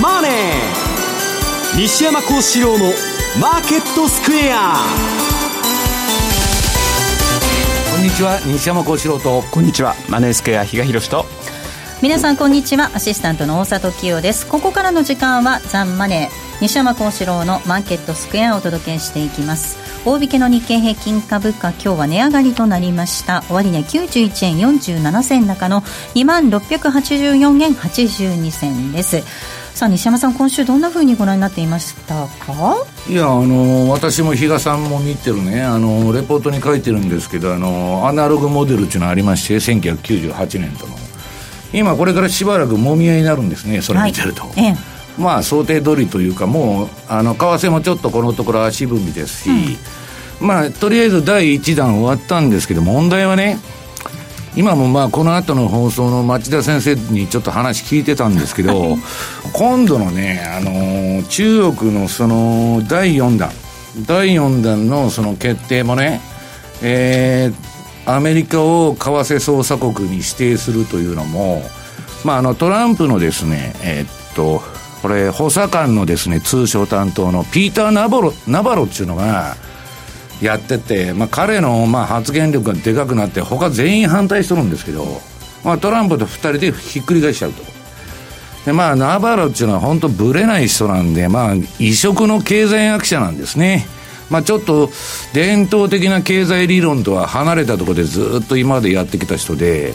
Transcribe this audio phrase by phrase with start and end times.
[0.00, 0.32] マネー」
[1.80, 2.92] 西山幸四郎の
[3.40, 4.76] 「マーケットスクエア」
[7.90, 8.40] こんにちは。
[8.46, 9.42] 西山幸四郎と。
[9.50, 9.94] こんにちは。
[10.08, 11.26] マネースクエア比嘉宏と。
[12.02, 12.90] 皆さんこんにちは。
[12.94, 14.46] アシスタントの大里清です。
[14.46, 16.62] ここからの時間はザンマネー。
[16.62, 19.78] 西山幸四郎のマーケットスクエアをお届けしていきます。
[20.06, 23.44] 大引けの日経平均株価今日は値上がりとなりました。
[23.50, 25.82] 終値、ね、91円47銭高の
[26.14, 29.22] 2万684円82銭です
[29.80, 32.84] さあ西山さん今週どんなふうにご覧になっていましたか？
[33.08, 35.62] いやあの私も比嘉さんも見てるね。
[35.62, 40.94] あのレポートに書いてるんですけどあのアナログモデルっていうのがありまして1998年との。
[41.72, 44.52] 今これからしばらくもみ合いになるんですねそれ見てると、はい。
[44.58, 44.76] ええ。
[45.18, 49.78] まあ想定通りというかもうあの為替もちょっとこのところ足踏みですし、
[50.42, 53.56] うん、まあとりあえず第1弾終わったんですけど問題はね
[54.56, 58.96] 今もまあこの後の放送の町田先生にちょっと話聞いてたんですけど、
[59.52, 63.50] 今度のね、あのー、中国のその第4弾。
[64.06, 66.20] 第4弾のその決定もね、
[66.82, 71.62] えー、アメリカを為替操作国に指定するというのも、
[72.24, 74.62] まあ、あのトランプのですね、えー、っと
[75.02, 79.56] これ補佐官のですね通商担当のピーター・ナバロナバロっていうのが
[80.40, 85.04] やってて、まあ、彼のまあ発言力がでかくなって他全員反対しとるんですけど、
[85.64, 87.79] まあ、トランプと2人でひっくり返しちゃうと。
[88.64, 93.86] でまあナバロっていうのは本当ぶれない人なんでまあ異色の経済学者なんですね。
[94.30, 94.90] まあ、ちょっと
[95.34, 99.92] 伝統的な経済理論とは離れたところでずっと今までやってきた人で、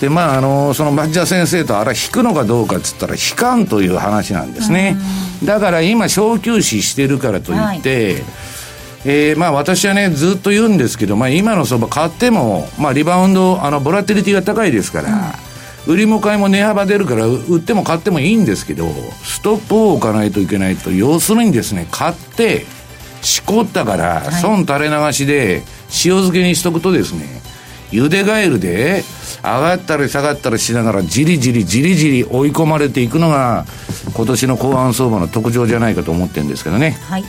[0.00, 4.96] で、まあ、あの、その町田先生とあれ引くのかどうかっつったら引かんという話なんですね。
[5.44, 8.24] だから今、小休止してるからといって、はい。
[9.08, 15.32] えー、まあ私はね、ずっと言うんですけど、まあ今の相場買っても、まあリバウンド、あの、ボラティリティが高いですから、うん、
[15.86, 18.88] 売りも買いも値幅出るから、売っても買ってもいいんですけど、
[19.22, 22.66] ストップを置かないといけないと、要するにですね、買って、
[23.22, 27.40] しこったから、損垂れ流しで、塩漬けにしとくとですね、
[27.92, 29.04] 茹でガエルで、
[29.42, 33.64] 上がったり下がったりしながらじりじりじりじり追い込まれていくのが
[34.14, 36.98] 今年の後半相場の特徴じゃないかと思ってるんですけどね。
[37.08, 37.24] はい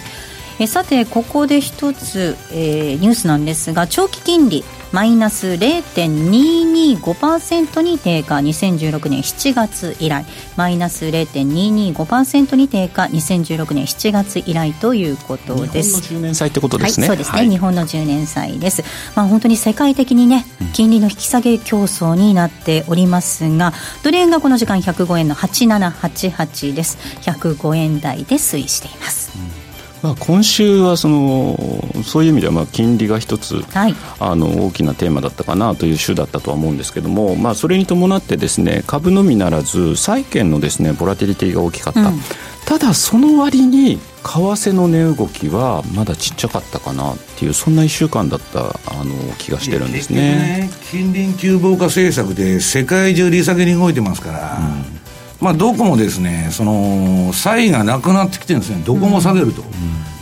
[0.59, 10.25] えさてここで一つ、えー、ニュースなんですが長期金利マイナス0.225%に低下2016年7月以来。
[10.55, 16.01] マイナス0.225%に低下2016年7月以来ということです。
[16.01, 18.83] 日本の10年債ってことですね、はい、そうですね、はい、日本の10年債です。
[19.15, 26.97] まあ本当に世界的にね金利の引き下げ競争になっておりますがドル円がこの時間105円の8788です。
[27.21, 29.56] 105円台で推移しています、うん
[30.03, 31.57] まあ、今週はその
[32.03, 42.19] そういう意味ではまあ金利が一つ、はい、あの大きなテーマだったかなという週だったとは思うんですけども、まあ、それに伴ってですね株のみならず債券のですねボラティリティが大きかった、うん、
[42.65, 50.19] ただその割に為替の値動きはまだちっちゃかったかなっていうそんな1週間だったあの気がしてるんですね。
[50.19, 54.96] ね近隣急防火政策で世界中利下げに動いてますから、うん
[55.39, 58.81] まあ、どこもですね、その、差異がなくなってきてるんですね。
[58.85, 59.63] どこも下げると。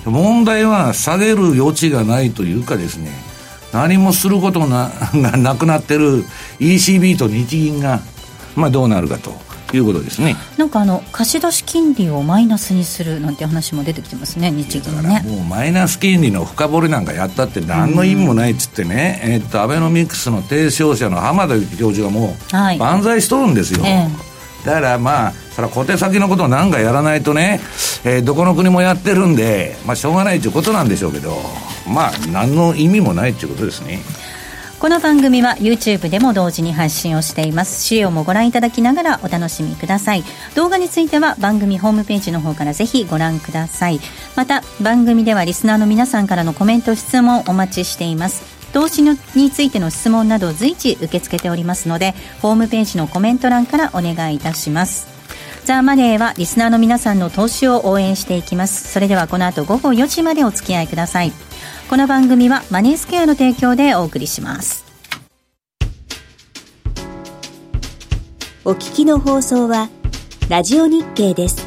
[0.05, 3.11] うん、問題は下げる余地がないというかですね、
[3.71, 6.25] 何もすること がなくなってる
[6.59, 8.01] ECB と日銀が、
[8.55, 9.45] まあ、どうなるかと。
[9.73, 15.21] いうことですねなんかあの貸出金利をマイナスにするなんて話も出てきてますね、日銀ね。
[15.25, 23.81] もうマイナス金利の深掘りなんかやったって何の意味もないっつってね、えー、っとアベノミクスの提唱者の浜田教授がもう万歳しとるんですよ。
[23.81, 24.34] はいえー
[24.65, 27.61] だからまあ、それは小手先のことを何かやらないとね、
[28.03, 31.37] えー、どこの国もやってるんで、まあ、しょうがないということなんでしょうけど、
[31.87, 33.99] まあ、何の意味もないということですね。
[34.79, 37.81] この番組は YouTube でも同時に配信をしています。
[37.81, 40.23] 資料もご覧いただきながらお楽しみください。
[40.55, 43.99] 動画については番組ホームページの方からぜひご覧ください。
[44.35, 48.54] また番組ではリスナーの皆さんからのコメント質問お待ちしています。
[48.75, 49.15] 投資に
[49.51, 55.07] ついての質問など随時受け付けておりますのでホームページのコメント欄からお願いいたします。
[55.63, 58.91] ザ・マネーはリスナーの皆さんの投資を応援していきます。
[58.91, 61.31] それではこの後午後4時までお付き合いください。
[61.89, 64.83] この番組はマネースケアの提供でお送りします。
[68.65, 69.87] お聞きの放送は
[70.49, 71.64] ラジオ日経です。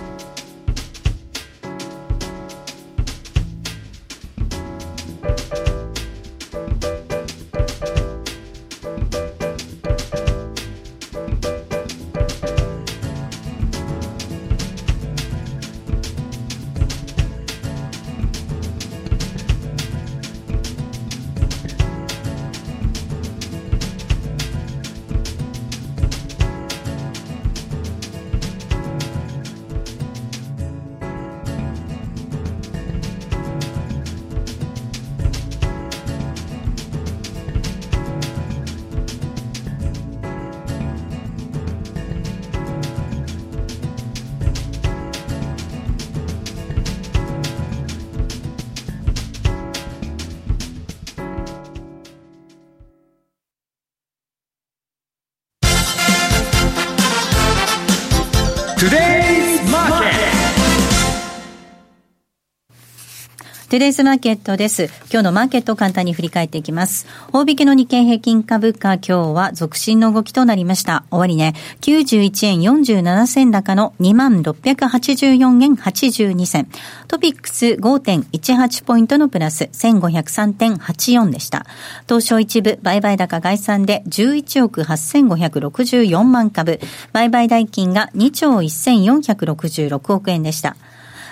[63.79, 64.87] トゥデイズマーケットです。
[65.09, 67.07] 今日のマーケットを簡単に振り返っていきます。
[67.33, 71.05] 大引けの日経平均株価、今日は続伸の動きとなりました。
[71.11, 76.69] 終わりね、91円47銭高の2684円82銭。
[77.07, 81.65] トピックス5.18ポイントのプラス1503.84でした。
[82.09, 86.81] 東証一部売買高概算で11億8564万株。
[87.13, 90.75] 売買代金が2兆1466億円でした。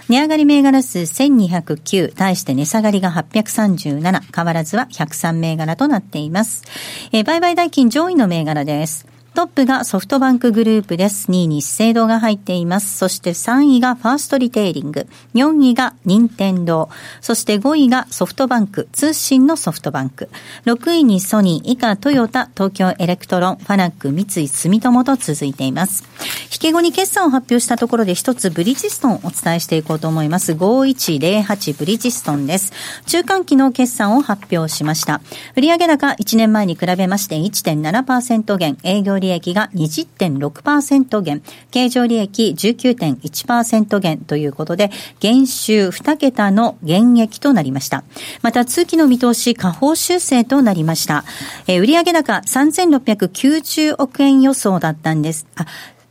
[0.09, 6.65] 値上がり銘柄数1209、対して値下がりが837、変わらずは103銘柄となっています。
[7.13, 9.16] えー、売買代金上位の銘柄です。
[9.37, 11.31] トップがソフトバンクグループです。
[11.31, 12.97] 2位に資生堂が入っています。
[12.97, 15.07] そして3位がファーストリテイリング。
[15.35, 16.89] 4位が任天堂。
[17.21, 20.31] そして5位がソフトバンク、通信のソフトバンク。
[20.65, 26.05] 6位にソニー、以下トヨタ、東京エレクトロン、ファナック、三井住友と続いています。
[26.51, 30.53] 引け後に決算を発表したところで一つブリヂストンをお伝えしていこうと思います。
[30.53, 32.73] 5108ブリヂストンです。
[33.05, 35.21] 中間期の決算を発表しました。
[35.57, 44.91] 売上高1年前に比べまして1.7%減、営業利利益が20.6%減、経常利益19.1%減ということで、
[45.21, 48.05] 減収2桁の減益となりました。
[48.43, 51.25] また、通期の見通し、下方修正となりました。
[51.67, 55.47] えー、売上高3690億円予想だったんです。
[55.57, 55.67] あ、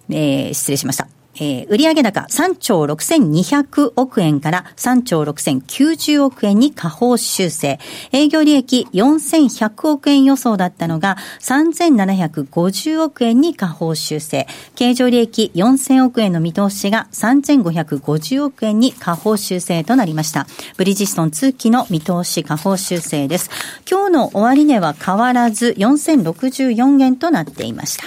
[0.10, 1.08] えー、失礼しました。
[1.36, 7.80] えー、売上高3兆6200億円から3兆6090億円に下方修正。
[8.12, 14.48] 営業利益4100億円予想だったのが3750億円に下方修正。
[14.76, 20.48] 経常利益4000億円の見通しが3550億円に下方修正となりました。
[20.78, 23.50] ブリヂストン通期の見通し下方修正です。
[23.90, 28.06] 今日の終値は変わらず4064円となっていました。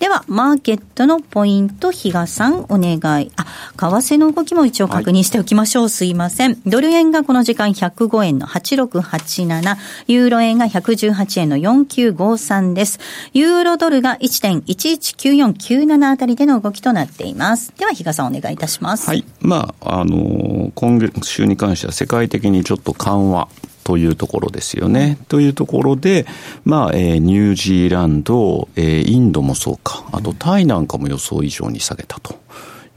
[0.00, 3.30] では、マーケットのポイント、比嘉さん、お願い。
[3.36, 3.44] あ、
[3.76, 5.82] 為替の動きも一応確認しておきましょう。
[5.82, 6.58] はい、すいません。
[6.64, 9.76] ドル円がこの時間105円の8687、
[10.06, 12.98] ユーロ円が118円の4953です。
[13.34, 17.74] ユーロドルが1.119497あたりでの動きとなっています。
[17.76, 19.06] では、比嘉さん、お願いいたします。
[19.06, 19.26] はい。
[19.40, 23.48] まあ、あの、今週に関しては世界的にちょっと緩和
[23.90, 25.18] というところですよね。
[25.26, 26.24] というところで、
[26.64, 32.38] まあ、えー、ニュージーランド、えー、インドもそうか、あとタイなんかも予想以上に下げたと。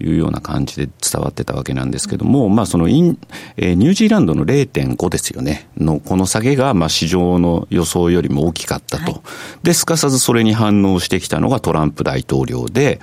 [0.02, 3.18] いうような感じで伝わってたわけなんですけども、まあそのイン、
[3.58, 9.12] えー、ニュージーランドの0.5ですよね、のこの下げが、まあ市場の予想よりも大きかったと。
[9.12, 9.22] はい、
[9.62, 13.00] で、すかさずそれに反応してきたのがトランプ大統領で、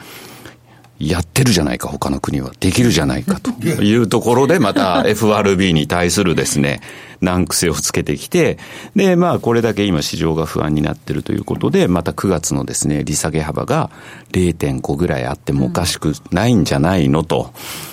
[1.01, 2.53] やってるじゃないか、他の国は。
[2.61, 3.51] できるじゃないかと
[3.83, 6.81] いうところで、また FRB に対するですね、
[7.23, 8.59] 難癖をつけてきて、
[8.95, 13.91] で、まあ、これだけ今市場が不安になってるということで、また9月のですね、利下げ幅が
[14.33, 17.25] 0.5ぐらいあってもおかしくないんじゃないの？
[17.25, 17.53] と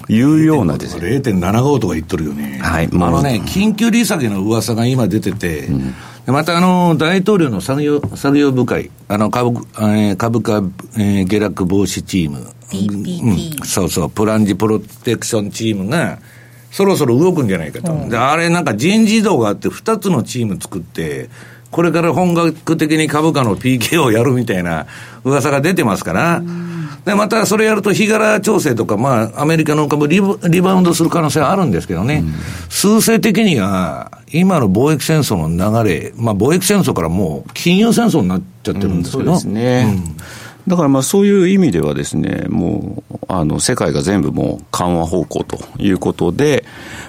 [0.10, 1.18] いうようなですね。
[1.18, 2.60] 0.75とか言っとるよね。
[2.62, 2.90] はい。
[2.92, 5.96] あのね、緊急利下げの噂が今出てて、うん
[6.28, 10.62] またあの大統領の作業作業部会、あの株えー、株価、
[10.98, 16.20] えー、下落防止チーム、うん、そうそう、プランジプロテクションチームが、
[16.70, 21.30] そろそろ動くんじゃないかと、うん、であれなんか人事異動があって、2つのチーム作って、
[21.72, 24.86] これから本格的に株価の PK をやるみたいな
[25.24, 26.38] 噂が出てますから。
[26.38, 26.78] うん。
[27.06, 32.34] で、またそれやると日柄調整とか、まあ、アメリカの株リリバウンドする可能性はあるんですけどね、うん、
[32.70, 40.02] 数勢的には、今の貿易戦争の流れ、まあ、貿易戦争からもう金融戦争になっちゃってるんですけど、うん、そうですね。
[40.12, 40.18] うん
[40.68, 46.66] だからまあそういう意味ではですね、もう、あの、世界が全部もう緩和方向ということで、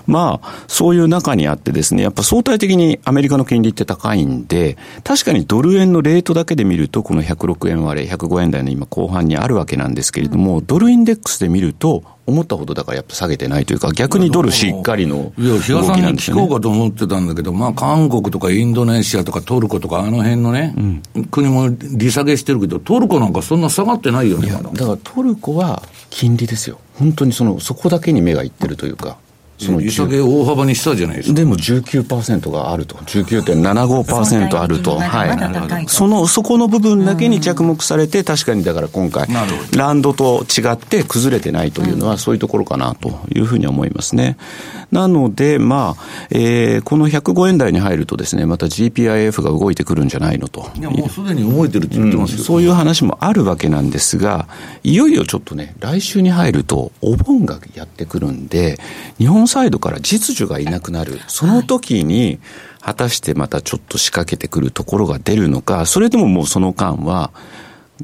[0.09, 20.75] まあ、そういう中にあってですね、やっぱ相対的にアメリカの金利って高いんで、確かにドル円のレートだけで見ると、この106円割れ、105円台の今後半にあるわけなんですけれども、ドルインデックスで見ると、思ったほどだからやっぱ下げてないというか、逆にドルしっかりのいや、比嘉さんに聞こうかと思ってたんだけど、まあ、韓国とかインドネシアとかトルコとか、あの辺のね、
[21.15, 29.17] うん、国も利下げしてるけど、トルコなんかそんな下がってないよね、だからトルコは金利ですよ、本当にそのそこだけに目がいってるというか。
[29.59, 31.35] その利下げ大幅にしたじゃないですか。
[31.35, 32.95] でも19%があると。
[32.97, 34.99] 19.75%あると。
[34.99, 35.87] はい。
[35.89, 39.27] その、そこの部分だけに着目されて、確かにだから今回、
[39.77, 44.37] ランドと違って崩れてないというのは、そういうところかなというふうに思いますね。
[44.93, 50.71] なので、まあ、えー、この105円台に入るとですね、また GPIF が動いてくるんじゃないのと。
[50.77, 54.47] いや、もうすでに動いてるって言ってますよ、うん、そういう話もあるわけなんですが、
[54.85, 58.79] いよいよちょっとね、来週に入ると、お盆がやってくるんで、
[59.19, 62.39] 日本サイドから実需がいなくなる、その時に、
[62.81, 67.33] 果たしてまたちょっと仕掛けてくるところが出るのか、それでももうその間は、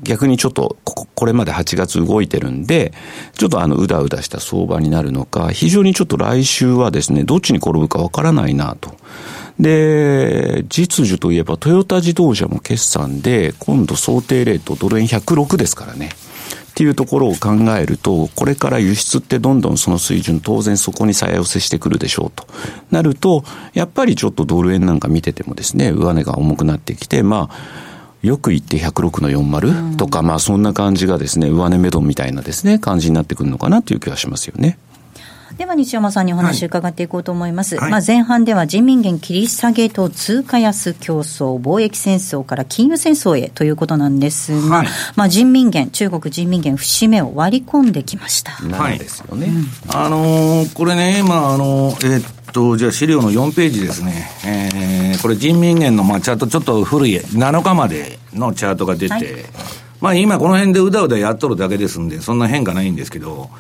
[0.03, 2.93] 逆にちょっとこ、これまで8月動いてるんで、
[3.35, 8.97] ちょっとあの、うだうだした相場になるのか、非常にちょっと来週はですね、どっちに転ぶかわからないなと。
[9.61, 16.11] で、実需といえばトヨタ自動車も決算で、今度想定レートドル円106ですからね。
[16.75, 22.49] っていうところを考えると、これから輸出ってどんどんその水準、当然そこに再寄せしてくるでしょうと。
[22.91, 27.57] なると、やっぱりちょっとドル円なんか見ててもですね、上値が重くなってきて、まあ、
[28.27, 34.77] よく言って106の40とか、まあそんな感じがですね、上値目処みたいなですね、感じになってくるのかなという気がしますよね。
[35.57, 48.53] では西山さんにお話伺っていこうと思います、はい、まあ、前半では人民元切り下げと通貨安競争貿易戦争から金融戦争へということなんですが、はい、まあ、人民元中国人民元節目を割り込んできました。
[48.53, 48.99] はい。
[48.99, 54.31] ですよね、うん、あのー、これねまああのー、えーと、じゃあ資料の4ページですね。
[54.47, 59.25] えー、これ人民元の、まあ、チャート、ちょっと古い、7日までのチャートが出て、はい、
[60.01, 63.51] まあ今この辺でうだうだやっとるだけですんで、そんな変化ないんですけど、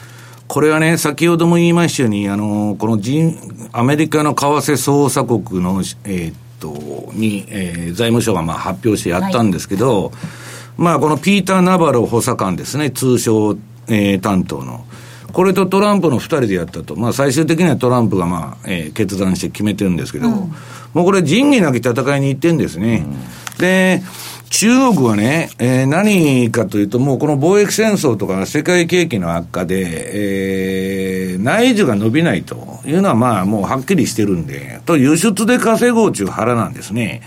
[0.47, 3.37] これはね、先ほども言いましたように、あの、この人、
[3.73, 10.13] アメリカの為替操作国の、えー、っと、に、えー、財務省がまあ発表してやったんですけど、はい、
[10.77, 13.57] まあこのピーター・ナバロ補佐官ですね、通商、
[13.89, 14.85] えー、担当の。
[15.33, 20.33] これとトランプの2人でやったと、まあ、最終的にはトランプが、まあえー、決断して決めてるんですけど、うん、
[20.95, 23.05] もうこれ、仁義なき戦いに行ってんですね。
[23.05, 24.01] うん、で、
[24.51, 37.23] 中国はね、えー、何かというと、もうこの貿易戦争とか世界景気の悪化で、えー、内需が伸びないというのは、まあ、もうはっきりしてるんで、と輸出で稼ごうという腹なんですね。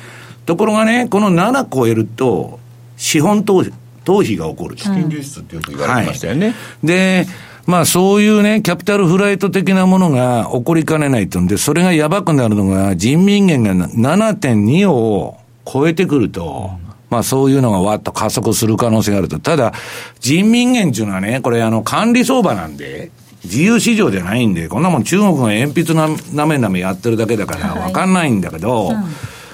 [0.45, 2.59] ところがね、この7超えると、
[2.95, 3.63] 資本投
[4.05, 6.47] 投費が起こる資金流出ってよく言われてましたよね。
[6.47, 7.27] はい、で、
[7.65, 16.71] まあそういうね、キャピタルフライト的なものが起こりかねないとんで、それがやばくなるのが、人民元が7.2を超えてくると、
[17.09, 19.39] まあそういうのがわっと加速する可能性があると。
[19.39, 19.73] ただ、
[20.19, 23.11] 人民元っていうのはね、これあの管理相場なんで、
[23.43, 29.03] 自由市場じゃないんで、こんなもん中国が鉛筆ななめなめやってるだけだからわかんないんだけど、はいうん、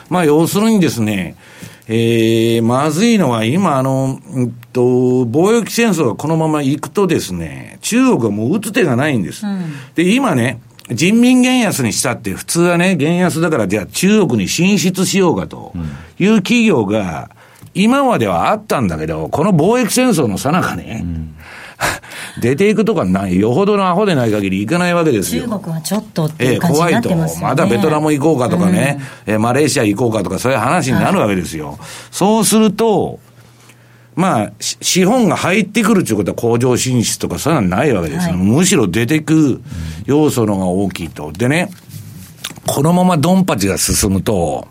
[0.10, 1.36] まあ要するにですね、
[1.88, 9.46] えー、まずいのは今、あの、うんと、貿易戦争がこのまま行くとですね、中国はもう打つ手がないんです。
[9.46, 15.74] うん、で、今ね、人民元安にしたって、普通はね、元安だから、じゃあ中国に進出しようかと
[16.20, 17.30] いう企業が、
[17.74, 21.36] 今まではあったんだけど、この貿易戦争のさなかね、うん
[22.40, 25.44] 出ていくとかない、よほどのアホでない限り行かないわけですよ。
[25.44, 27.66] 中国はちょっとっていう感じになってます、ね、えー、怖いと。
[27.66, 31.70] まだベトナム行こうかとかね、うん、えー、マレーシア行こうかとか、そういう話になるわけですよ。
[31.70, 31.78] はい、
[32.12, 33.20] そうすると、
[34.16, 39.60] まあ、資本が入ってくるということは工場進出とかそういうのはないわけです、はい、むしろ出てく
[40.06, 41.32] 要素のが大きいと。
[41.32, 41.70] でね、
[42.68, 44.68] このままドンパチが進むと、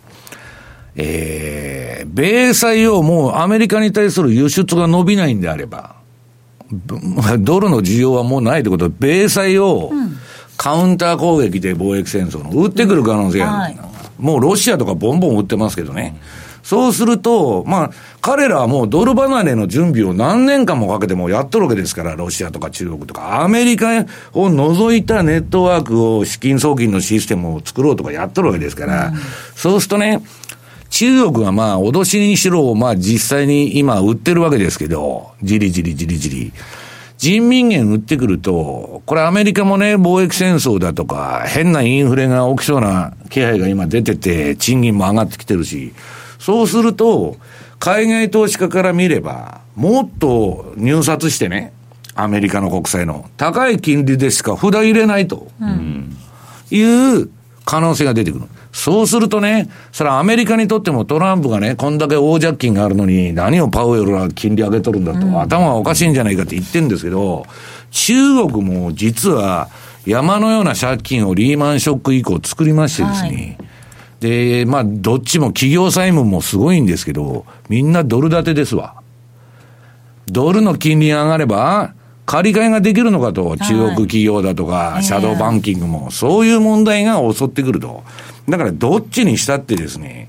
[0.97, 5.97] えー、米債をもうアメリカに対する輸出が伸びないんであれば、
[7.39, 9.93] ドルの需要はもうないということで、米債を
[10.57, 16.17] カウンター攻撃で貿易戦争の撃ってくる可能性がある、うんはい、もうロシアとかボンボン撃ってますけどね。
[16.63, 29.15] そうすると、まあ、彼らはもうドル離れの準備を何年間もかけてもやっとるわけですから、ロシアとか中国とか、アメリカを除いたネットワークを、資金送金のシステムを作ろうとかやっとるわけですから、うん、
[29.57, 30.23] そうするとね、
[30.93, 36.53] 中国はまあ、脅しにしろ、まあ実際に今売ってるわけですけど、じりじりじりじり。
[37.17, 45.95] 人民元売ってくると、これアメリカもね、貿易戦争だとか、変なインフレが起きそうな気配が今出てて、賃金も上がってきてるし、
[46.39, 47.37] そうすると、
[47.79, 51.73] 海外投資家から見れば、もっと入札してね、
[52.15, 56.15] アメリカの国債の高い金利でしか札入れないと、うん、
[56.71, 57.31] いう
[57.65, 58.45] 可能性が出てくる。
[58.73, 67.47] そうするとね、それはアメリカにとってもトランプがね、こんだけ大借金があるのに、何をパウエルは金利上げとるんだと、うん、頭がおかしいんじゃないかって言ってるんですけど、
[67.91, 68.15] 中
[68.47, 69.69] 国も実は
[70.07, 73.73] 山のような借金をリーマンショック以降作りましてですね、はい
[74.23, 79.03] で、まあ、どっちも企業債務もすごいんですけど、みんなドル建てですわ。
[80.27, 88.05] ドルの金利が上がれば、借り換えができるのかと、中国企業だとか、シャドーバンキングも、そういう問題が襲ってくると。
[88.49, 90.29] だからどっちにしたってですね、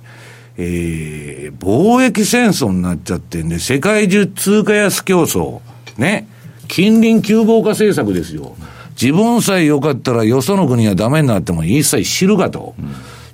[0.57, 5.61] えー、貿易戦争になっちゃってんで、世界中通貨安競争、
[5.97, 6.27] ね、
[6.67, 8.55] 近隣急防化政策ですよ。
[9.01, 12.75] 自分さえ良かったらよその国はダメになっても一切知るかと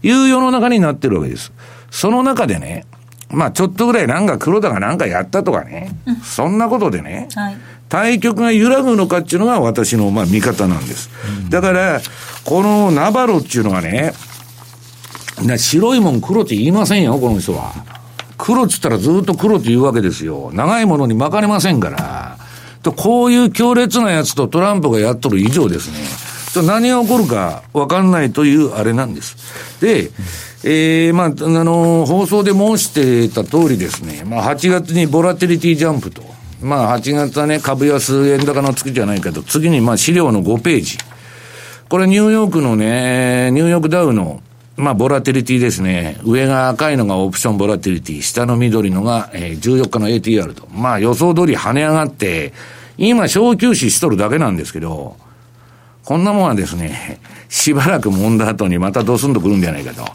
[0.01, 1.51] いう世の中になってるわけです。
[1.91, 2.85] その中でね、
[3.29, 5.91] まあちょっとぐらいなんか黒田がなんかやったとかね、
[6.23, 7.57] そんなことでね、はい、
[7.89, 11.09] 対局が揺らぐのかっていうのが私のまあ見方なんです。
[11.49, 12.01] だから、
[12.45, 14.13] このナバロっていうのはね、
[15.43, 17.73] な白いもん黒って言いませんよ、この人は。
[18.37, 20.51] 黒っつったらずっと黒というわけですよ。
[20.53, 22.37] 長いものに巻かれませんから。
[22.83, 26.29] と、こういう強烈なやつとトランプがやっとる以上ですね。
[26.53, 29.35] と何が起こるかわかんないというあれなんです。
[29.81, 30.09] で、
[30.63, 31.31] えー、まあ、あ
[31.63, 36.23] の、放送で申してた通りですね、まあ、8月にボラテリティジャンプと、
[36.61, 40.97] まあ、8月はね、株安円高の月じゃないけど、次にま、資料の5ページ。
[41.87, 44.41] これニューヨークのね、ニューヨークダウの、
[44.79, 46.17] まあ、ボラテリティですね。
[46.23, 50.67] 上が赤いのがオプションボラティリティ、下の緑のが、えー、14日の ATR と。
[50.69, 52.53] まあ、予想通り跳ね上がって、
[52.97, 55.17] 今、小休止しとるだけなんですけど、
[56.05, 57.19] こんなもんはですね、
[57.49, 60.05] しばらく揉んだ後にまたドスンとくるんじゃないかと。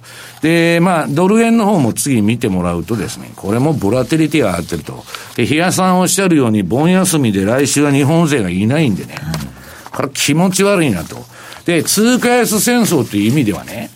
[0.41, 5.05] で、まあ、ドル円の方も次見てもらうとですね、これもボラテリティが上がってると。
[5.37, 9.17] で、日嘉さんおっしゃるように、盆休みで来週は日本勢がいないんでね、
[9.93, 11.25] これ気持ち悪いなと。
[11.67, 13.91] で、通貨安戦争という意味ではね、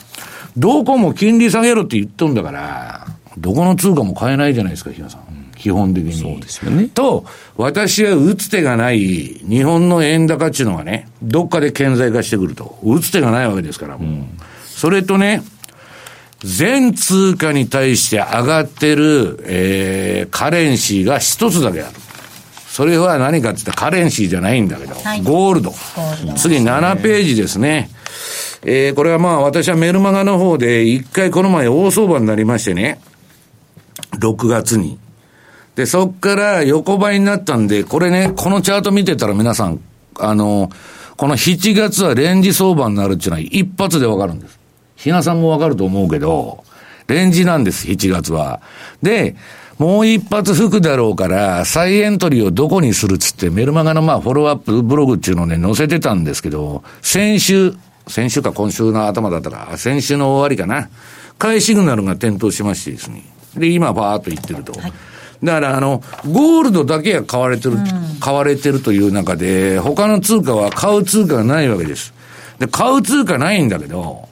[0.59, 3.07] どこも金利下げろって言っとんだから、
[3.39, 5.23] どこの通貨も買えないじゃないですか、日嘉さん。
[5.57, 6.13] 基本的に。
[6.13, 6.89] そうですよね。
[6.89, 7.25] と、
[7.57, 12.79] 私は打つ手がない日本の円高っていうのがね、どっかで顕在化してくると。
[12.83, 14.09] 打つ手がないわけですから、もう。
[14.09, 14.29] うん、
[14.65, 15.43] それとね、
[16.41, 21.95] 全通貨に対して上がってる、えー、カレンシーが一つだけある。
[22.69, 25.73] それは何かって言ったらカレンシーじゃないんだけど、はい、ゴールド。
[26.37, 27.91] 次7ページですね。
[28.63, 33.01] えー、これはまあ私はメルマガの方で一回この前大相場になりましてね、
[34.19, 34.99] 6月に。
[35.77, 39.81] で、そっから横ばいになったんで、これね、このチャート見てたら皆さん、
[40.19, 40.71] あの、
[41.17, 44.59] この7月はレンジ相場になるっていうのは一発でわかるんです。
[44.97, 46.65] ひなさんもわかると思うけど、
[47.07, 48.61] レンジなんです、7月は。
[49.03, 49.37] で、
[49.79, 57.75] もう一発吹くだろうから、再エントリーをどこにするっつって、メルマガのまあフォローアップブログっていうのをね、載せてたんですけど、先週、
[58.09, 60.89] 先週か今週の頭だったら、先週の終わりかな。
[61.39, 63.23] 買いシグナルが点灯しましてですね。
[63.57, 64.79] で、今バーっと言ってると。
[64.79, 64.93] はい
[65.43, 67.85] だから、あの、ゴールドだけが買われてる、うん、
[68.19, 72.13] 買われてるという中で、他の通貨は買う通貨がないわけです。
[72.59, 74.29] で、買う通貨ないんだけど、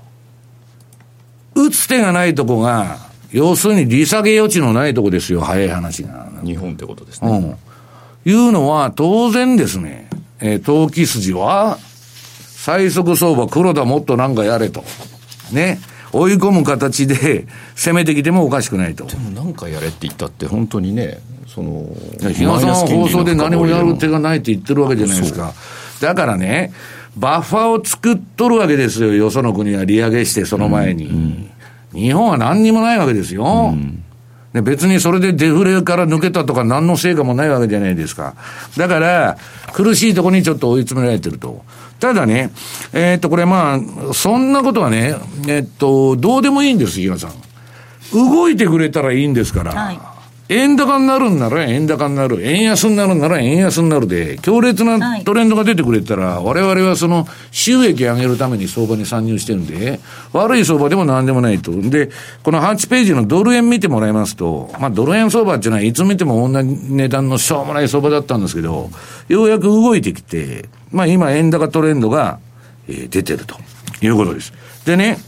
[1.54, 2.98] 打つ手がないとこが、
[3.30, 6.28] 要するに利下げ余地のないとこですよ、早い話が。
[6.44, 7.30] 日本ってことですね。
[7.30, 8.30] うん。
[8.30, 10.08] いうのは、当然ですね、
[10.40, 11.78] えー、投機筋は、
[12.66, 14.82] 最速相場黒田もっとなんかやれと。
[15.52, 15.78] ね。
[16.12, 19.04] 追い込む形で攻めてきてもおかしくないと。
[19.04, 21.86] でもなんかやれって言ったって、本当にね、その、
[22.18, 25.54] 比嘉さんは放送で何もやる手がないって言ってるわけじゃないですか。
[26.00, 26.72] だからね、
[27.16, 31.06] バッファーを作っとるわけですよ、よその国は利上げして、その前に。
[31.06, 31.50] うんうん
[31.92, 33.70] 日本は何にもないわけですよ。
[33.72, 34.02] うん
[34.56, 38.34] で別にそれでデフレから抜けたとか何の成果もないわけじゃないですか。
[38.76, 39.36] だから、
[39.74, 41.62] 苦しいところにちょっと追い詰められてると。
[42.00, 42.50] ただね、
[42.94, 45.14] えー、っと、これまあ、そんなことはね、
[45.46, 47.32] えー、っと、どうでもいいんです、岩さん。
[48.12, 49.72] 動いてくれたらいいんですから。
[49.72, 50.15] はい
[50.48, 52.46] 円高になるんなら円高になる。
[52.46, 59.98] 円安になるんなら円安になるで、強烈なトレンドが出てくれたら、はい、我々はその収益上げるために相場に参入してるんで、
[60.32, 61.72] 悪い相場でも何でもないと。
[61.72, 62.10] で、
[62.44, 68.90] この8ページのドル円見てもらいますと、まあドル円相場っていうのはいつ見ても同じ値段のしょうもない相場だったんですけど、
[69.28, 72.38] ようやく動いてきて、まあ今円高トレンドが、
[72.88, 73.56] えー、出てると
[74.00, 74.52] いうことです。
[74.84, 75.18] でね、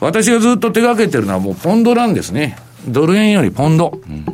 [0.00, 2.58] 私がずっと手掛けてるのはもうポンドなんですね。
[2.86, 3.98] ドル円よりポンド。
[4.06, 4.26] うん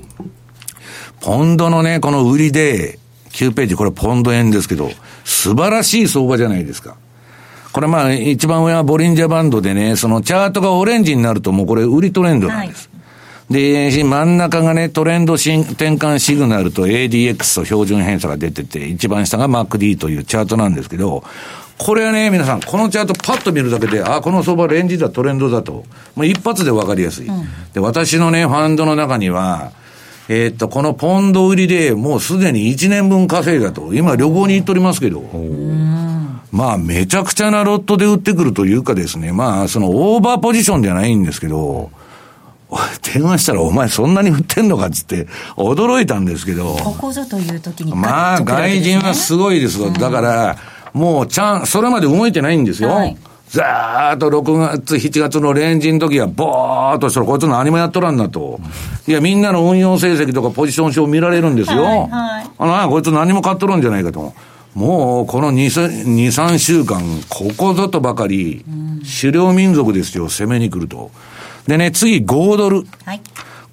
[1.23, 2.99] ポンドのね、この売りで、
[3.31, 4.91] 9ページ、これポンド円ですけど、
[5.25, 6.97] 素晴らしい相場じゃないですか。
[7.73, 12.91] これまあ、一番上はボリンジャーバンドでね、そのチャートがオレンジになるともうこれ売りトレンドなんです。
[13.49, 21.25] はい、で、真ん中がね、トレンド転換シグナルと ADX と標準偏差が出てて、一番下が MacD というチャートなんですけど、
[21.79, 25.85] これはね、皆さん、このチャートパッと見るだけで、あ、この相場レンジだ、トレンドだと。
[26.15, 29.73] もう一発でわかりやすい、うん、で、私のね、ファンドの中には、
[30.35, 33.93] えー、っと、このポンド売りでもうすでに1年分稼いだと。
[33.93, 35.23] 今旅行に行っておりますけど。
[36.51, 41.91] まあ、めちゃくちゃなロットで売ってくるというかですね、まあ、そのオーバーポジションじゃないんですけど、
[43.15, 46.77] 電話したら、お前そんなに売ってんのかっつって、驚いたんですけど。
[46.77, 49.91] ここぞという時に、まあ、外人はすごいですよ。
[49.91, 50.57] だから、
[50.95, 52.89] もう、ちゃん、それまで動いてないんですよ。
[52.89, 53.17] はい
[53.53, 58.59] ざーっと6月、7月のレンジの時は、ぼーっとしたら、こいつ何もやっとらんなと。
[59.07, 61.83] いや、みんなの運用成績とかポジション表見られるんですよ。
[61.83, 64.33] はいはい、あの、こいつ何も買っとるんじゃないかと。
[64.75, 65.67] もう、この2、
[66.07, 68.65] 2 3週間、ここぞとばかり、
[69.21, 71.11] 狩猟民族ですよ、攻めに来ると。
[71.67, 72.87] でね、次、5ドル。
[73.05, 73.21] はい、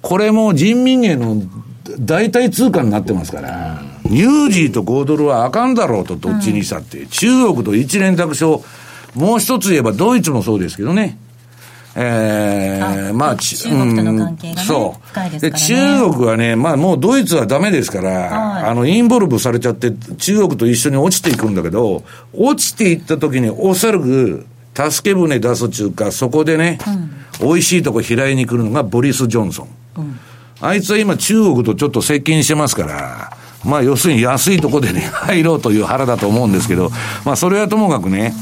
[0.02, 1.42] これも人民元の
[1.98, 7.06] 代替通貨になってますから、ニュージーと5ドルはあかんだろうと、どっちにしたって。
[7.06, 8.58] 中国と一連卓勝、
[9.14, 11.18] もう一つ言えばドイツもそうですけどね。
[11.96, 15.08] えー、まあ、中国との関係が、ね、そう。
[15.08, 26.78] 深いですから、ね、中国はね、まあもうドイツはダメですから、はい、あの、インボルブされちゃって、中国と一緒に落ちていくんだけど、落ちていった時におそらく、助け舟出す中か、そこでね、
[27.40, 29.68] うん、美味しいとこ開いに来るのがボリス・ジョンソン。
[29.96, 30.20] うん、
[30.60, 36.90] あいつは今中国とちょっと接近してますから、まあ要するに安いとこでね、 入ろうという腹だと思うんですけど、
[37.24, 38.34] まあそれはともかくね、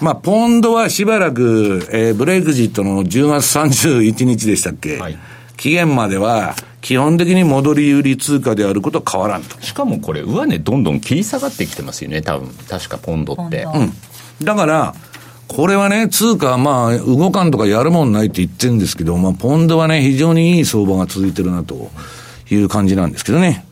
[0.00, 5.18] まあポンドはしばらく、えー、ブレイクジットの10月31日でしたっけ、はい、
[5.56, 9.60] 期限までは、基本的に戻り売り通貨であることは変わらんと。
[9.62, 13.64] しかもこれ、上値どんどん切り下がってきてますよね、多分確かポンドって。
[13.72, 13.92] うん。
[14.42, 14.94] だから、
[15.46, 21.90] これはね、通貨はまあ、動かんとかやるもんないって言ってるんですけど、まあ、ポンドはね、非常にいい相場が続いてるなと
[22.50, 23.64] いう感じなんですけどね。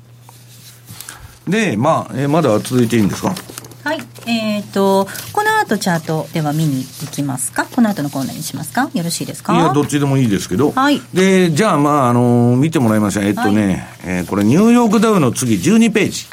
[1.48, 3.35] で、まあ、えー、まだ続いていいんですか？
[3.83, 3.98] はい。
[4.26, 7.64] えっ、ー、と、この後チャートでは見に行きますか？
[7.64, 8.90] この後のコーナーにしますか？
[8.92, 9.55] よろしいですか？
[9.55, 10.70] いや、どっちでもいいですけど。
[10.72, 11.00] はい。
[11.14, 13.22] で、じゃあ、まあ、あのー、見てもらいました。
[13.22, 16.26] えっとね、はい、えー、これ、ニューヨークダウの次、12ページ。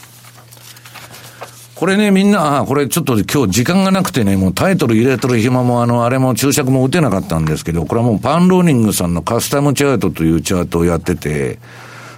[1.76, 11.60] これね、みんな、あ、これちょっと今日時間がなくてね、もうタイトル入れてる暇も、あの、あれも注釈も打てなかったんですけど、これはもうパンローニングさんのカスタムチャートというチャートをやってて、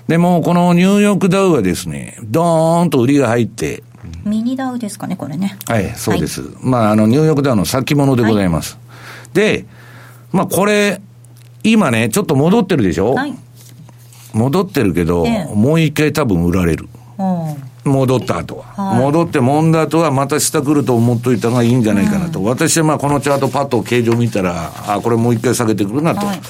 [0.09, 3.83] でも、このニューヨークダウはですね、ドーンと売りが入って、
[4.25, 5.55] ミニダウですかね、これね。
[5.67, 6.41] はい、そうです。
[6.41, 8.73] はい、まあ、あの、ニューヨークダウの先物でございます。
[8.73, 8.79] は
[9.33, 9.65] い、で、
[10.31, 10.99] まあ、これ、
[11.63, 13.13] 今ね、ちょっと戻ってるでしょ？
[13.13, 13.35] はい。
[14.33, 16.89] 戻ってるけど、ええ、もう一回多分売られる。
[17.83, 22.39] 戻った後は、はい、戻って揉んだ後はまた下来ると思っといた方がいいんじゃないかなと。
[22.39, 26.25] うん、私はまあこのチャートパッと形状見たら、あ、これもう一回下げてくるなと。
[26.25, 26.41] はい、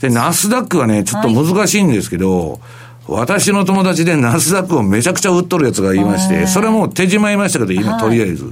[0.00, 2.60] で、ナスダックはね、ちょっと難しいんですけど、はい
[3.06, 8.46] 私の友達でナスダックをめちゃくちゃ売っとるやつがいまして、それはもう手締まいましたけど、今とりあえず。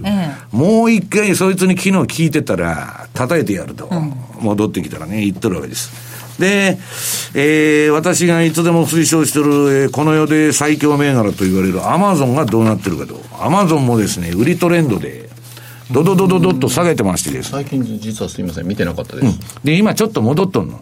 [0.52, 1.90] もう一回そいつに昨日
[2.22, 3.88] 聞いてたら、叩いてやると。
[4.40, 5.90] 戻ってきたらね、言っとるわけです。
[6.38, 6.78] で、
[7.34, 9.44] えー、私がいつでも推奨してる、
[9.84, 13.20] えー、この世で最強銘柄と言われるアマゾンがどうなってるかと。
[13.40, 15.30] アマゾンもですね、売りトレンドで、
[15.92, 19.26] ドドドドドッと下げてましてです、最近実はすみません、見てなかったです。
[19.26, 20.80] うん、で、今ちょっと戻っとんの。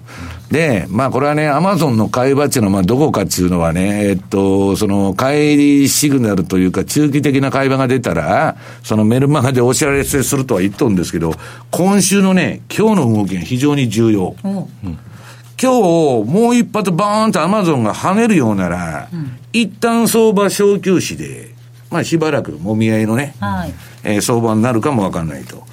[0.51, 11.35] で、まあこれはね、アマゾンの買い場っていうのは、まあどこかっていうのはね、えっと、その、買いシグナルというか、中期的な買い場が出たら、そのメルマガでお知らせするとは言っとんですけど、
[11.71, 14.35] 今週のね、今日の動きが非常に重要。
[14.45, 14.99] うん
[15.63, 15.79] 今日、
[16.27, 21.55] もう一発バーンとアマゾンが跳ねるようなら、うん、一旦相場小休止で、
[21.91, 25.65] まあしばらくもみ合いのね、はい、えー、相場になるかもわかんないと。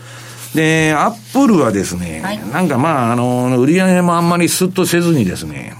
[0.55, 5.75] で、アップルはですね、はい、なんかまあ、あの、売り上げもあんまりスッとせずにですね、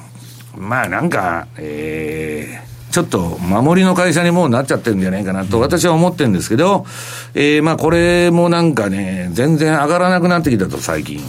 [0.56, 6.86] まあなんか、えー、ちょっと守りの会社にもうなっちゃってるんじゃないかなと私は思ってるんですけど、
[7.34, 11.22] えー、まあこれもなんかね、全然上がらなくなってきたと最近。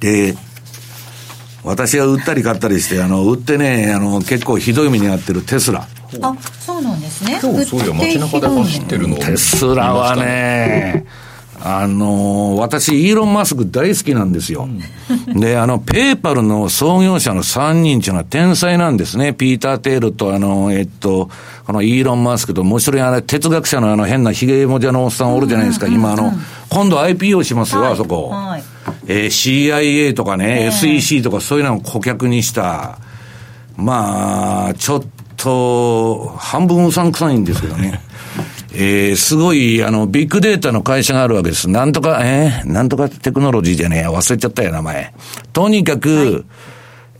[0.00, 0.34] で、
[1.62, 5.86] 私が売ったり買ったりして、あの、売ってね、あの、結構ひどい目に遭ってるテスラ。
[6.22, 7.38] あ、そうなんですね。
[7.42, 11.06] 今日そういう街中で走ってるのテスラはね、
[11.66, 14.68] あの、私、イーロン・マスク大好きなんですよ。
[15.28, 19.32] うん、で、あの、ペーパルの創業者の3人っていうのは天才なんですね。
[19.32, 21.30] ピーター・テールと、あの、えっと、
[21.66, 25.86] このイーロン・マスクと、もう一人、あの、哲学者のあの変なヒゲもじゃのおっさんおるじゃないですか。
[25.86, 26.32] 今、あの、
[26.68, 28.28] 今度 IPO しますよ、はい、あそこ。
[28.28, 28.62] はい、
[29.06, 32.98] えー、CIA とかね、SEC とかそういうのを顧客にした、
[33.76, 35.04] まあ、ちょっ
[35.44, 38.00] と、半分うさんくさいんですけどね。
[38.74, 41.70] えー、すごい、あの、ビッグデータの会社があるわけです。
[41.70, 45.14] なんとか、えー、なんとかテクノロジーじゃねえや、忘れちゃったよ、名前。
[45.52, 46.44] とにかく、はい、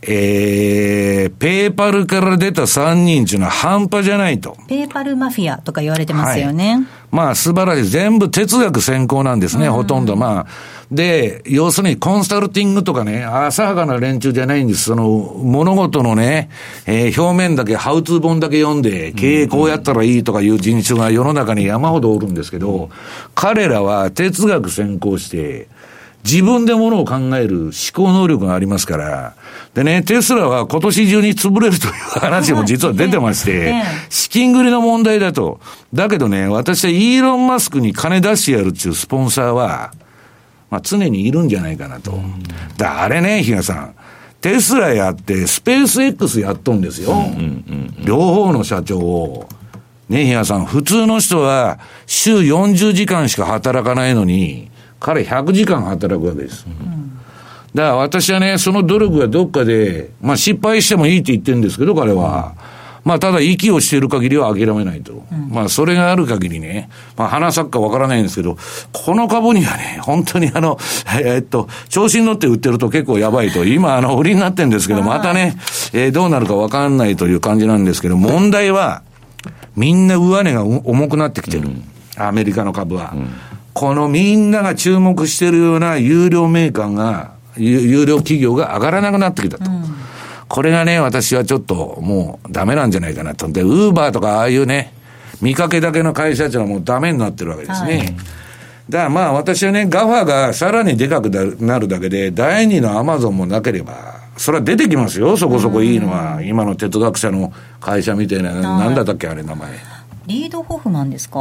[0.07, 4.57] えー、ペーパルから出た3人っていうのは半端じゃないと。
[4.67, 6.73] ペーパルマフィアとか言われてますよね。
[6.73, 7.89] はい、まあ、素晴らしい。
[7.89, 10.17] 全部哲学先行なんですね、ほとんど。
[10.17, 10.47] まあ、
[10.91, 14.83] で、要するにコンサルティングとかね、浅はかな連中じゃないんです。
[14.83, 16.49] その、物事のね、
[16.85, 22.89] えー、表面だけ、ハウツー本だけ読んで、経営こうやったらいいとかいう人種が世の中に山ほどおるんですけど、
[23.33, 25.67] 彼らは哲学先行して、
[26.25, 29.35] 自分でものを考える思考能力がありますから、
[29.75, 33.75] でね、テスラは今年中に潰れるという話も実は出てまして、
[34.09, 35.59] 資金繰りの問題だと。
[35.93, 39.91] だけどね、私はイーロン・マスクに金出してやるっていうスポンサーは、
[40.75, 42.19] まあ、常にいるんじゃないかなと。
[42.75, 43.95] だあれね、比嘉さん。
[44.41, 47.13] テスラやって、スペース X やっとんですよ。
[48.03, 49.47] 両方の社長を。
[50.09, 56.65] ね、比嘉さん、普通の人は週40時間しか働かないのに、彼100時間働くわけです。
[57.73, 62.53] だから私はね、その努力がどっかで、まあ失敗してもいいって言ってるんですけど、彼は。
[63.05, 65.23] まあ、ただ息をしている限りは諦めないと。
[65.31, 68.57] うん、まあ、それがある限りね、まあ、花咲くかわからないんですけど、
[68.91, 70.79] この株にはね、本当にあの、
[71.21, 73.63] えー、っと、調子に乗って売ってると結構やばいと。
[73.63, 75.55] 今、あの、売りになってるんですけど、またね、
[75.93, 79.03] えー、どうなるかわかんないという感じなんですけど、問題は、
[79.75, 81.67] みんな上値が重くなってきてる。
[81.67, 81.83] うん、
[82.17, 83.11] アメリカの株は。
[83.13, 83.27] うん、
[83.73, 89.69] このみんなが注目してるような有料メーカーが、有料企業が上がらなくなってきたと。
[90.55, 93.49] うんこれがね、私はちょっともうダメなんじゃないかなと。
[93.51, 94.93] で、ウーバーとかああいうね、
[95.41, 97.97] 見かけだけの会社っていうのはもうダメになってるわけですね。
[97.97, 98.15] はい、
[98.89, 106.41] だからまあ私はね、ガファがさらにでかくなるだけで、第二のアマゾンもなければ、それは出てきますよ、そこそこいいのは。
[106.41, 109.69] 今の哲学者の会社みたいな、なんだったっけ、あれ名前。
[110.25, 111.39] リードホフマンですか？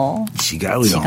[0.53, 1.03] 違うよ。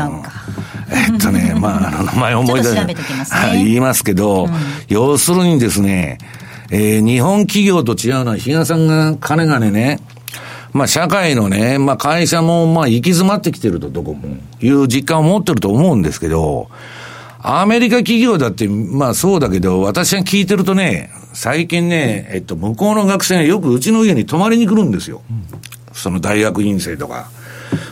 [0.90, 2.94] えっとね、まあ、あの名前思い出せ、 ね、
[3.52, 4.50] 言いますけど、うん、
[4.88, 6.16] 要するにですね、
[6.70, 10.00] えー、日本企業と違うのは、比嘉さんが金がね、
[10.72, 16.68] まあ社会のね、まあ会社もまあ行き詰まってきてるとどこも、いう実感を持ってると思うんですけど、
[17.40, 25.22] アメリカ企業だって、まあそうだけど、私が聞いてるとね、最近ね、えっと、向こうの学生がよくうちの家に泊まりに来るんですよ。
[25.92, 27.30] その大学院生とか。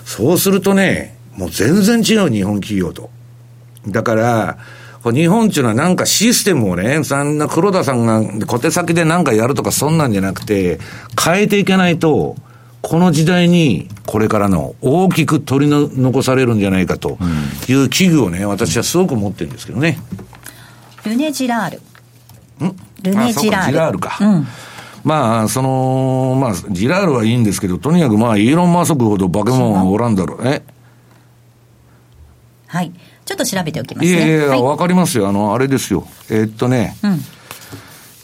[0.04, 3.10] そうするとね、もう全然違う日本企業と。
[3.88, 4.58] だから、
[5.12, 10.78] 日本っていうのはなんかシステムをね、そんな黒田さんが小手先でなんかやるとかそんなんじゃなくて、
[11.22, 12.36] 変えていけないと、
[12.82, 17.18] この時代にこれからの大きく取り残されるんじゃないかと
[17.68, 19.98] いう危惧をね、私はすごく持ってるんですけどね。
[21.04, 21.72] ルネジラー
[22.60, 22.66] ル。
[22.66, 22.76] ん？
[23.02, 23.72] ルネジラール。
[23.72, 24.18] ジラールか。
[24.20, 24.46] うん
[25.04, 30.40] まあ、その、まあ、ジラールはいいんですけど、とにかくまあ、イーロン・マスクほど化け物はおらんだろう。
[30.48, 30.64] え？
[32.66, 32.92] はい。
[33.26, 34.16] ちょっと調べておきますね。
[34.16, 35.28] いやいや、わ、はい、かりますよ。
[35.28, 36.06] あの、あれですよ。
[36.30, 37.18] えー、っとね、うん、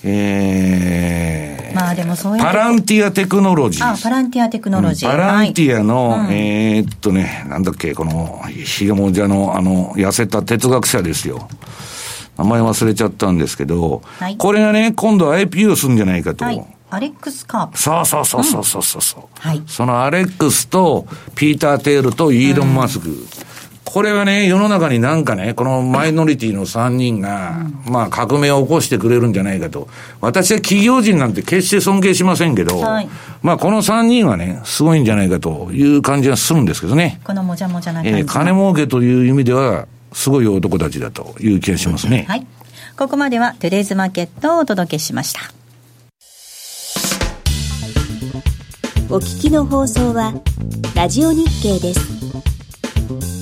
[0.04, 3.84] えー、まあでもそういうパランティアテクノロジー。
[3.84, 5.10] あ、パランティアテクノロジー。
[5.10, 11.48] うん、パランティアの、はい、えー、っとね、なんだっけ、この、ひげもじゃの、あの、痩せた哲学者ですよ。
[12.38, 16.44] 名前忘れちゃったんですけど、はい、これがね、今度 IPO するんじゃないかと。
[16.44, 17.78] はいアレックスカープ。
[17.78, 19.62] そうそうそうそうそうそう、うん、はい。
[19.66, 23.08] そのアレックスと、ピーター・テールとイーロン・マスク。
[23.08, 23.26] うん
[23.92, 29.86] これはね、世の中になんかね、このマイノリティの3人が、まあ革命を起こしてくれるんじゃないかと。
[30.22, 33.08] 私は企業人なんて決して尊敬しませんけど、はい、
[33.42, 37.20] まあこの3人はね、すごいんじゃないかという感じがするんですけどね。
[37.22, 42.24] このもじゃもじゃな感じ、えー、金儲けという意味では、すごい男たちだという気がしますね。
[42.26, 42.46] はい。
[42.96, 45.40] ここまではトゥデイズマーケットをお届けしました。
[49.10, 50.32] お聞きの放送は、
[50.94, 53.41] ラジオ日経です。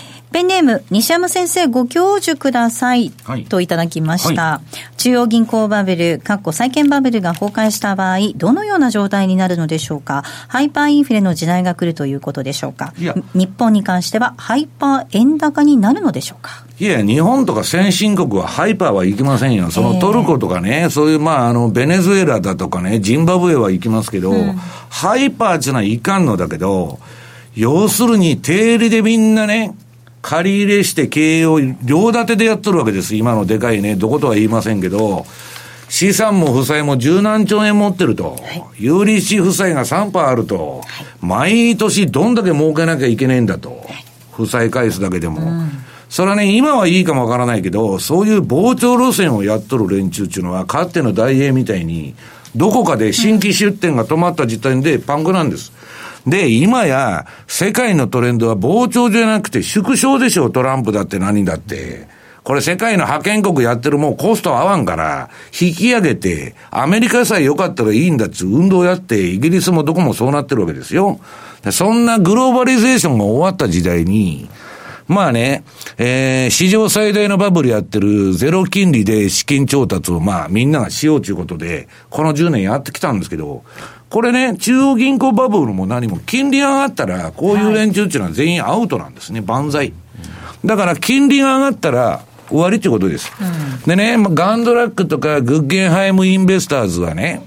[0.31, 4.43] ペンネーム、西山先生ご教授ください、はい、といただきました。
[4.43, 4.61] は
[4.93, 10.23] い、中央銀行バブル、かっこ債券バブルが崩壊した場合、どのような状態になるのでしょうか？
[10.47, 12.93] ハイパーインフレの時代が来るということでしょうか？
[13.33, 16.63] 日本に関してはハイパー円高になるのでしょうか？
[16.79, 19.69] いや、日本とか先進国はハイパーはいきませんよ。
[19.69, 24.53] そのトルコとかね、えー、そういう、まあ、あの、ベネズエラだとかね、ジンバブエは行きますけど、うん、
[24.89, 26.99] ハイパーっていうのはいかんのだけど、
[27.53, 29.75] 要するに、定理でみんなね、
[30.21, 33.15] 借り入れして経営を両立てでやっとるわけです。
[33.15, 35.25] 今のでかいね、どことは言いませんけど、
[35.89, 43.79] 資産も負債も十何兆円持ってると、はい、有利子負債が3%あると、はい、毎年どんだけ儲けなきゃいけないんだと、はい、
[44.31, 45.41] 負債返すだけでも。
[45.41, 45.69] うん、
[46.07, 52.15] それはね、今はいいかもわからないけど、そういう膨張路線をやっとる連中っていうのは、かつての大英みたいに、
[52.55, 55.73] どこかで新規出店が止まった時点でパンクなんです。
[56.27, 62.07] で、今や、世界のトレンドは膨張じゃなくて縮小でしょ、トランプだって何だって。
[62.43, 65.29] これ世界の覇権国やってるもうコスト合わんから、
[65.59, 71.19] 引き上げて、アメリカさえ良かったらいいんだっつ運動やって、イギリスもどこもそうなってるわけですよ。
[71.71, 74.49] そんなグローバリゼーションが終わった時代に、
[75.07, 75.63] まあね、
[75.97, 83.63] えー、史上最大のバブルやってるゼロ金利で資金調達をまあみんながしようということで、この10年やってきたんですけど、
[84.11, 89.93] これね、中央銀行バブルも何も金利が上がったら、こういう連中っていうのは全員アウトなんですね、万歳。
[90.65, 93.31] だから金利が上がったら、終わりってことです。
[93.39, 97.41] うん、でね、ガンドラックとかグッゲンハイムインベスターズはね、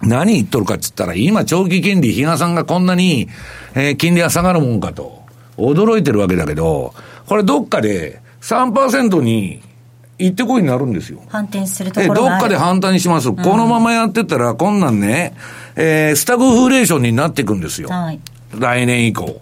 [0.00, 3.28] 何言っとるかっつったら、今長期金利、皆さんがこんなに、
[3.74, 5.22] えー、金利が下がるもんかと、
[5.56, 6.94] 驚いてるわけだけど、
[7.26, 9.60] これどっかで3%に
[10.18, 11.20] 行ってこいになるんですよ。
[11.28, 13.28] 反転するところどっかで反対にします。
[13.28, 15.34] うん、このままやってたら、こんなんね、
[15.76, 17.88] えー、スタグフレーションになっていくんですよ。
[17.88, 18.20] はい、
[18.58, 19.40] 来年以降。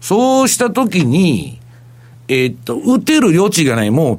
[0.00, 1.58] そうしたときに、
[2.28, 3.90] えー、っと、打てる余地がない。
[3.90, 4.18] もう、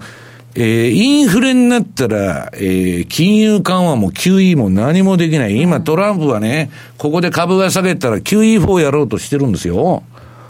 [0.56, 5.62] えー、インフレになったら、えー、金融緩和も QE も何もできない。
[5.62, 10.04] 今トランプはね、ここで株が下げたら QE4 やろうとしてるんですよ。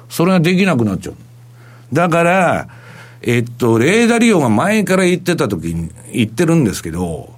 [0.10, 1.16] それができなくなっちゃう。
[1.94, 2.68] だから、
[3.24, 7.34] えっと、レーダー利用が前から言ってた時に、言ってるんですけど、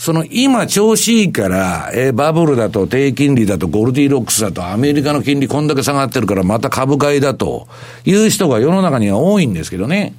[0.00, 7.68] その今調子いいから、えー、バブルだと低金利だとゴルディロックスだとアメリカの金利こんだけ下がってるからまた株買いだと
[8.06, 10.14] いう人が世の中には多いんですけどね。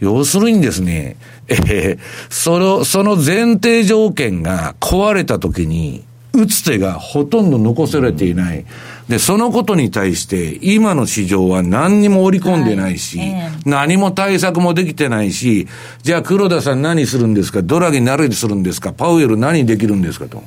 [0.00, 1.16] 要するにですね、
[1.48, 6.04] えー、その、その前提条件が壊れた時に、
[6.36, 8.64] 打つ手がほとんど残されていない。
[9.08, 15.68] で、そのことに対して、今の市場は何にも織り込んでないし、はいえー、何も対策もできてないし、
[16.02, 17.62] じゃあ黒田さん何するんですか？
[17.62, 18.92] ドラギ何するんですか？
[18.92, 20.42] パウエル何できるんですかと。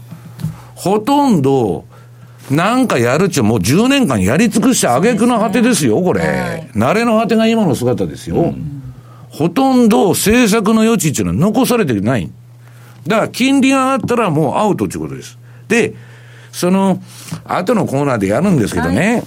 [0.75, 1.85] ほとんど、
[2.51, 6.21] なんかやるっちゃもう10年間やり尽くして挙句の果てですよ、これ。
[6.21, 8.35] はい、慣れの果てが今の姿ですよ。
[8.35, 8.93] うん、
[9.29, 12.29] ほとんど政策の余地っていうのは残されてない。
[13.07, 15.38] だから金利が上がったらもうアウトっていうことです。
[15.69, 15.93] で、
[16.51, 17.01] その、
[17.45, 19.23] 後のコーナーでやるんですけどね、はい。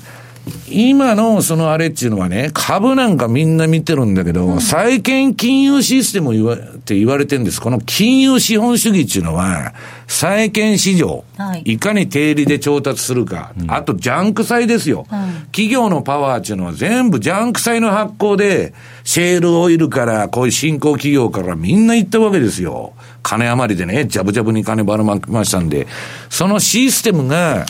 [0.91, 7.61] 今のそのあれっていうのはね、株なんかみんな見てるんだけど、うん、債券金融システム言わって言われてるんです。
[7.61, 9.73] この金融資本主義っていうのは、
[10.13, 22.93] 債券市場、はい、いかに定理で調達するか、うん、あとジャンク債ですよ、うん、企業のパワーっていうのは全部ジャンク債の発行で、シェールオイルから、こういう新興企業からみんな行ったわけですよ。
[23.23, 25.87] 金余りでね、ジャブジャブに金ばらまきましたんで、
[26.29, 27.65] そのシステムが、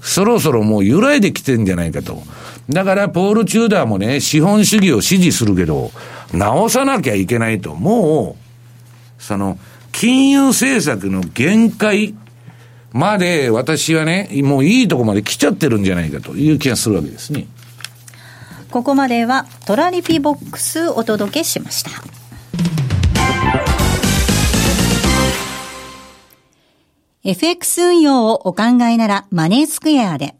[0.00, 2.22] そろそろもう揺らいできてんじゃないかと。
[2.70, 5.90] だから、ポール・チューダーもね、資本主義を支持するけど、
[6.32, 7.74] 直さなきゃいけないと。
[7.74, 9.58] もう、その、
[10.00, 12.14] 金融政策の限界
[12.92, 17.48] まで私はね、もういいとこまで来ちゃってるんじゃないかという気がするわけですね。
[18.70, 21.90] ここまではトラリピボックスお届けしました。
[27.24, 30.36] FX 運用をお考えならマネースクエアで、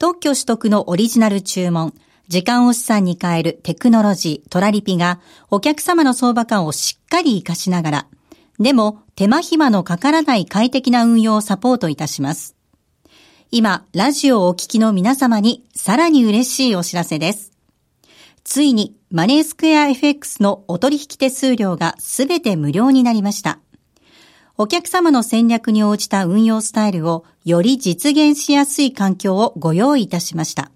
[0.00, 1.94] 特許取得のオリジナル注文、
[2.26, 8.06] 時間を資産に変えるテクノロジー、トラリピがお客様の相場感をしっかり活かしながら、
[8.60, 12.54] でも手間暇のかからない快適な運用をサポートいたします。
[13.50, 17.52] 今、ラジオをお聞きの皆様にさらに嬉しいお知らせです。
[18.44, 23.58] ついにマネースクエア FX のお取引手数料がすべて無料になりました。
[24.58, 30.70] お客様の戦略に応じた運用スタイルをより実現しやすい環境をご用意いたしました。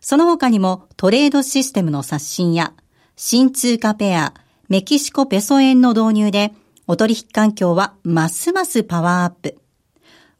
[0.00, 2.72] その他にもトレードシステムの刷新や
[3.16, 4.32] 新通貨ペア、
[4.70, 6.54] メキシコペソ円の導入で
[6.88, 9.58] お取引環境はますますパワーアップ。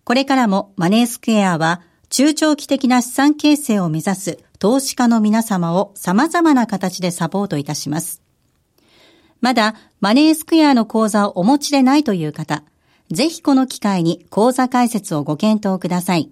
[0.04, 8.22] これからもマネースクエアは中長期的な資産形成を目指す投資家の皆様を様々な形でサポートいたします。
[9.40, 12.62] まだマネースクエアの講座をお持ちでないという方、
[13.10, 16.30] ぜひこの機会に講座開設をご検討ください。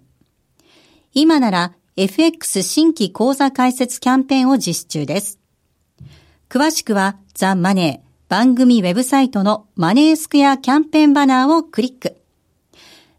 [1.13, 5.39] 今なら FX 新規講座開設キャンペーンを実施中です。
[6.49, 12.17] 詳しくはザ・マネー番組ウェブサイトのマネースクエアキャンペーンバナーをクリック。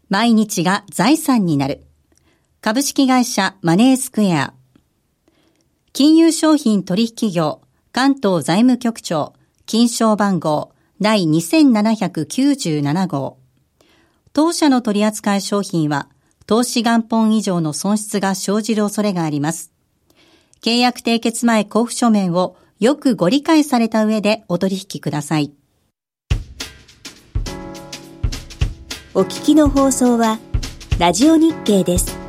[0.08, 1.84] 毎日が財産になる。
[2.60, 4.52] 株式会社マネースクエア。
[5.92, 9.34] 金融商品取引業関東財務局長
[9.64, 13.38] 金賞番号第2797号。
[14.32, 16.08] 当社の取扱い商品は、
[16.46, 19.72] 投資元本以上の損失が生じる恐れがあります。
[20.62, 25.52] 契約締結前交付書面をよくご理解された上でお取引ください。
[29.14, 30.38] お聞きの放送は、
[30.98, 32.25] ラジオ日経です。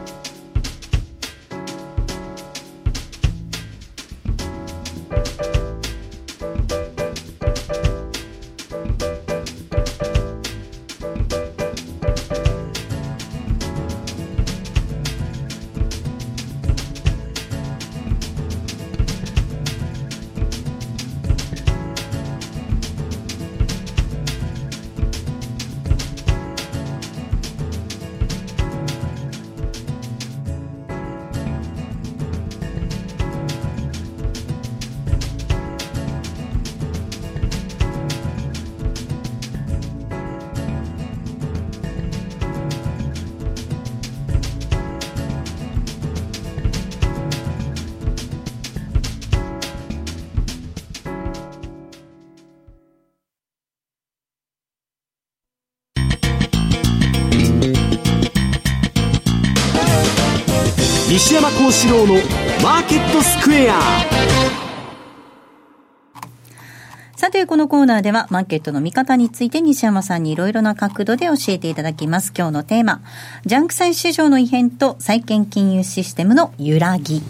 [61.78, 62.14] 西山幸四郎の
[62.64, 63.80] マーケットスクエア
[67.16, 72.34] さて、このコーナーでは、マーケットの見方について西山さんにいろいろな角度で教えていただきます。
[72.36, 73.02] 今日のテーマ、
[73.46, 77.22] ジャンク債市場の異変と債券金融システムの揺らぎ。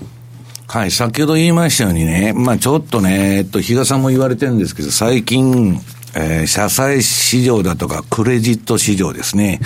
[0.67, 5.81] はい、先ほど言いましたようにね、まあちょっとね、えっと、比嘉さんも言われてるんですけど、最近、
[6.15, 9.59] えー、社債市場だとか、クレジット市場ですね。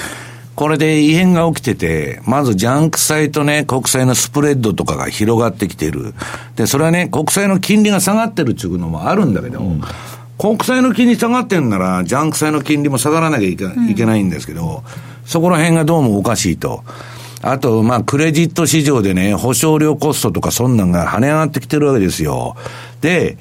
[0.56, 6.14] これで異変が起きてて、まずジャンク債とね、国債のスプレッドとかが広がってきてる。
[6.56, 9.82] で、それはね、国債の金利が下がってるっていうのもあるんだけど、うん、
[10.38, 14.84] 国債の金利下がってんなら、ジャンク債の金利も下がらなきゃいけ,、いけないんですけど、
[15.26, 16.84] そこら辺がどうもおかしいと。
[17.44, 22.56] あと、まあ、クレジット市場でね、保証料コストとかそんなんが跳ね上がってきてるわけですよ。
[23.02, 23.38] で、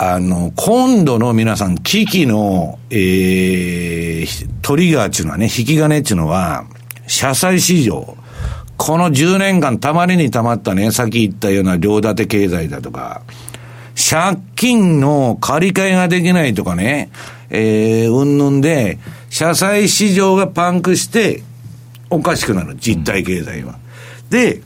[0.00, 6.66] あの、今度の皆さん、危機の、えー、トリガーっていうのはね、引き金っていうのは、
[7.08, 8.16] 社債市場。
[8.76, 13.22] この10年間、たまりにたまったね、さっき言ったような両立て経済だとか、
[13.96, 17.10] 借金の借り換えができないとかね、
[17.50, 21.42] えー、うんぬんで、社債市場がパンクして、
[22.08, 23.80] おかしくなる、実体経済は。
[24.30, 24.62] で、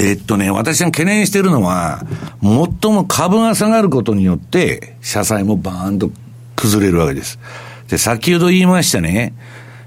[0.00, 2.02] えっとね、私が懸念してるのは、
[2.42, 6.10] 最も株が下がることによって、社債もバーンと
[6.56, 7.38] 崩れるわけです。
[7.88, 9.34] で、先ほど言いましたね、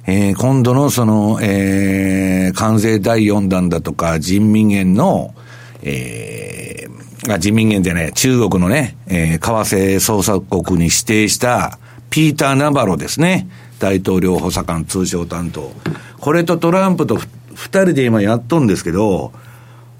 [0.05, 5.33] えー、今度のその、えー、関税第4弾だとか、人民元の、
[5.81, 11.79] えー、あ、人民元じゃない、中国のね、えー、為替捜査国に指定した
[12.11, 13.47] ピーター・ナバロですね。
[13.79, 15.71] 大統領補佐官通商担当。
[16.19, 17.17] これとトランプと
[17.55, 19.33] 二人で今やっとんですけど、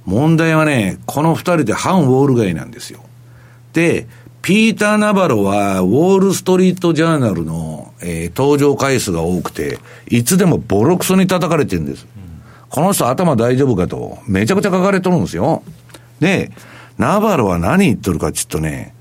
[0.06, 3.00] 問題はね、この二人で反ウォール街なんですよ。
[3.74, 4.08] で、
[4.42, 9.80] ピーター・ナバロは、ウォール・ストリート・ジャーナルの、えー、登場回数が多くて、
[10.10, 12.06] いつでもボロクソに叩かれてるんです。
[12.16, 12.22] うん、
[12.70, 15.64] この人頭大丈夫かと、めちゃくちゃ書かれとるんですよ。
[16.20, 16.52] で、
[16.98, 18.94] ナバロは何言っとるかちょっとね、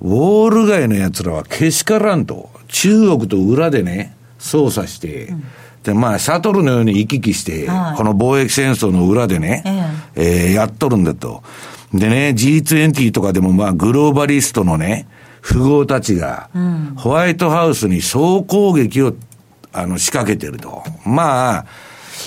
[0.00, 5.44] ウォール街の奴らはけしからんと、中国と裏でね、操作して、うん
[5.82, 9.62] で、まあ、シャトルのように行き来して、はい、この貿易戦争の裏でね、
[10.16, 11.42] えー、えー、やっとるんだと。
[11.92, 15.06] でね、G20 とかでもまあ、グローバリストのね、
[15.46, 16.48] 富豪たちが、
[16.96, 19.14] ホワイトハウスに総攻撃を、
[19.72, 20.82] あの、仕掛けてると。
[21.04, 21.66] まあ、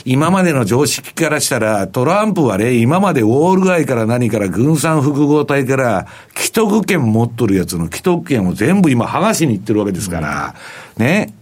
[0.03, 10.55] 今までの常識からしたら、トランプはね、今までウォール街から何から軍産複合体から、既得権持っとるやつの既得権を全部今剥がしに行ってるわけですから、
[10.97, 11.33] ね。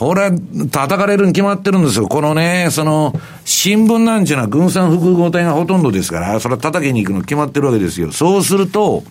[0.00, 0.32] これは
[0.70, 2.08] 叩かれるに決まってるんですよ。
[2.08, 3.12] このね、その、
[3.44, 8.10] 新聞なんちゅうのは軍産複合体がほとんどですから、それは叩きに行くの決まってるわけですよ。
[8.10, 9.04] そうすると、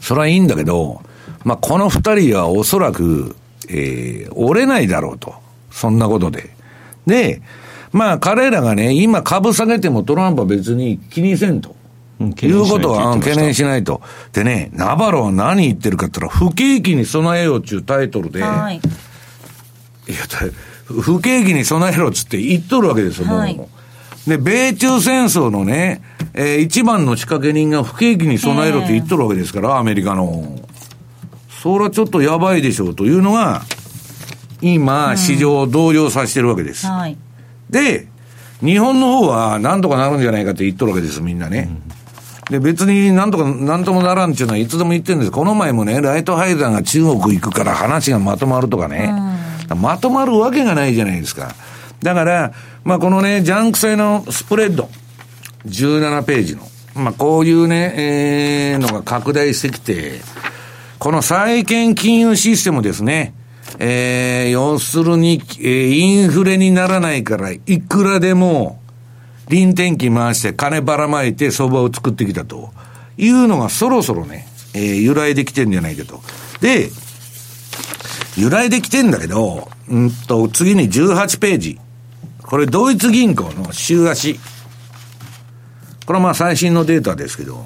[0.00, 1.02] それはいいんだけど、
[1.44, 3.36] まあ、この二人はおそらく、
[3.68, 5.34] えー、折れないだろうと。
[5.70, 6.48] そんなことで。
[7.06, 7.42] で、
[7.92, 11.76] まあ、彼らがね、今株下げてもトランプは別に気にせんと。
[12.20, 14.00] いうことは懸念しないと。
[14.32, 18.80] でね、ナバロは何言ってるかって言ったら、不景気に備えようっていうタイトルで、はい
[20.08, 20.18] いや、
[20.86, 23.38] 不景気に備えろっつって言っとるわけですよ、もう。
[23.38, 23.60] はい、
[24.26, 26.02] で、米中戦争のね、
[26.34, 30.60] えー、一番の仕掛け人が不景気に備えろって言っとるわけですから、アメリカの。
[31.62, 33.62] それはちょっとやばいでしょうというのが、
[34.60, 36.86] 今、市場を動揺させてるわけです。
[36.86, 37.16] うんはい、
[37.70, 38.08] で、
[38.60, 41.68] 日本の方はなんとかなるんじゃないかって言っとるわけです、みんなね。
[42.50, 45.30] で、別になんとか、なんともならんっていうのはいつでも言ってるんです。
[45.30, 49.12] この前もね、ライトハイザーが中国行くから話がまとまるとかね。
[49.16, 49.31] うん
[49.74, 51.54] まとまるわけがないじゃないですか。
[52.02, 52.52] だから、
[52.84, 54.88] まあこのね、ジャンク債のスプレッド。
[55.66, 56.68] 17ページの。
[56.94, 60.20] まあ、こういうね、えー、のが拡大してきて、
[60.98, 63.34] この債券金融システムですね。
[63.78, 68.80] えー、要するに、えー、インフレにならないから、いくらでも、
[69.48, 72.72] 臨転機回して金ばらまいて相場を作ってきたと
[73.18, 76.20] いうのがそろそろね、えー、由来できてんじゃないかと。
[76.60, 76.90] で、
[78.36, 81.78] 由来できてんだけど、うんと、次に18ページ。
[82.42, 84.38] これ、ドイツ銀行の週足。
[86.06, 87.64] これはまあ最新のデータですけど、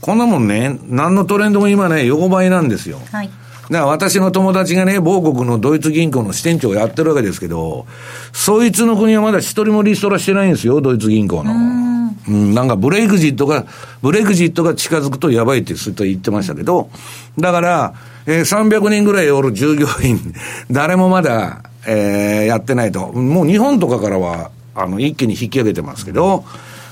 [0.00, 3.00] こんなもんね、何のトレンドも今ね、横ばいなんですよ。
[3.12, 3.30] はい。
[3.70, 7.86] だから私の友達がね、某国のドイツ銀行の支店長をやってるわけですけど、
[8.32, 11.95] そいつの国はまだ一人もリストラしてないんですよ、ドイツ銀行の。
[12.28, 13.66] うん、なんかブレイクジットが、
[14.02, 16.90] ブレイクジットが近づくとやばいってずっと言ってましたけど、
[17.38, 17.94] だから、
[18.26, 20.34] えー、300人ぐらいおる従業員、
[20.70, 23.12] 誰もまだ、えー、やってないと。
[23.12, 26.44] もう日本とかからは、あの、一気に引き上げてますけど、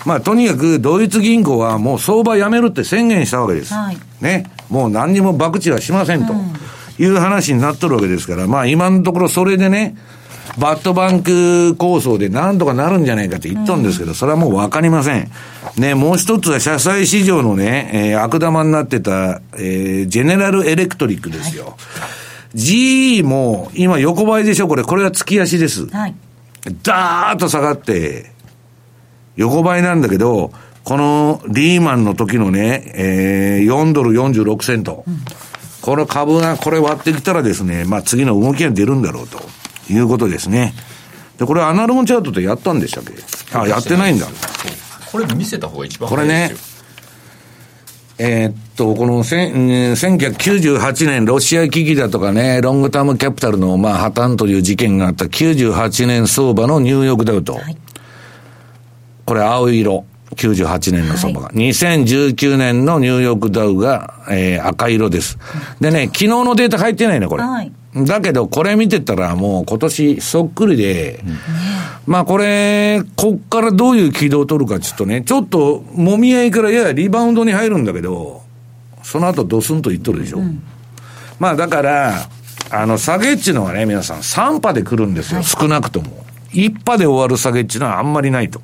[0.04, 3.72] まあ、とにかく、ドイツ銀行はもう相場やめるって宣言したわけです。
[3.72, 4.50] はい、ね。
[4.68, 6.34] もう何にも博打はしませんと。
[6.98, 9.96] いう話になっとるわけですから、まあ今のところそれでね、
[10.58, 15.30] バッドバンク構想で何とかなるんじゃないかって言ったんですけど、それはもうわかりません。
[15.76, 21.64] ね、もう一つは社債市場のね、えー、悪玉になってた、えー、ジェネラルエレクトリックですよ。
[21.64, 21.70] は
[22.54, 25.86] い、GE も今横ばいでしょこれ、これは月足です。
[25.88, 26.14] はい。
[26.82, 28.32] ダーッと下がって、
[29.36, 30.52] 横ばいなんだけど、
[30.84, 35.04] このリーマンの時のね、えー、4ドル46セント。
[35.06, 35.18] うん
[35.84, 39.38] この株がこれ割ってきたらですね、まあ次の動きが出るんだろうと
[39.90, 40.74] いうことですね。
[41.38, 43.12] で、これアナログチャートでやったんでしたっけ？
[43.58, 44.26] あ、やってないんだ。
[45.10, 46.54] これ見せた方が一番これね、
[48.18, 57.54] えー、っと、この1998年ロシア危機だとかね、ロングタームキャピタルのまあ破綻という事件があった98年相場のニューヨークダウと。
[57.54, 57.76] はい、
[59.24, 60.04] これ青色。
[60.34, 61.46] 98年の相場が。
[61.46, 65.38] はい、2019年のニューヨークダウが、えー、赤色です。
[65.80, 67.44] でね、昨日のデータ入ってないね、これ。
[67.44, 71.38] はい、だけど、これ見てたらもう今年そっくりで、うん、
[72.06, 78.42] まあこれ、こっからどういう軌道を取るかちょっとね、ちょっともみ合いからややリバウンドに入るんだけど、
[79.02, 80.38] その後ドスンといっとるでしょ。
[80.38, 80.62] うん、
[81.38, 82.28] まあだから、
[82.70, 86.24] あの、下げっちのはね、皆さん3波で来るんですよ、はい、少なくとも。
[86.50, 88.60] 1波で終わる下げっちのはあんまりないと。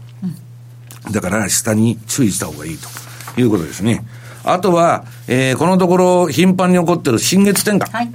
[1.13, 4.05] だから下に注意した方がいいということですね。
[4.45, 7.91] あとは、えー、このところ頻繁に起こってる新月転換。
[7.91, 8.11] はい。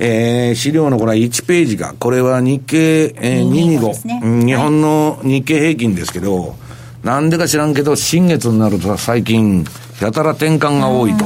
[0.00, 6.54] えー、資料のこれは1ページが、これは日経、えー、225、ね、日本の日経平均ですけど、
[7.02, 9.64] なんでか知らんけど、新月になると最近、
[10.00, 11.24] やたら転換が多いと。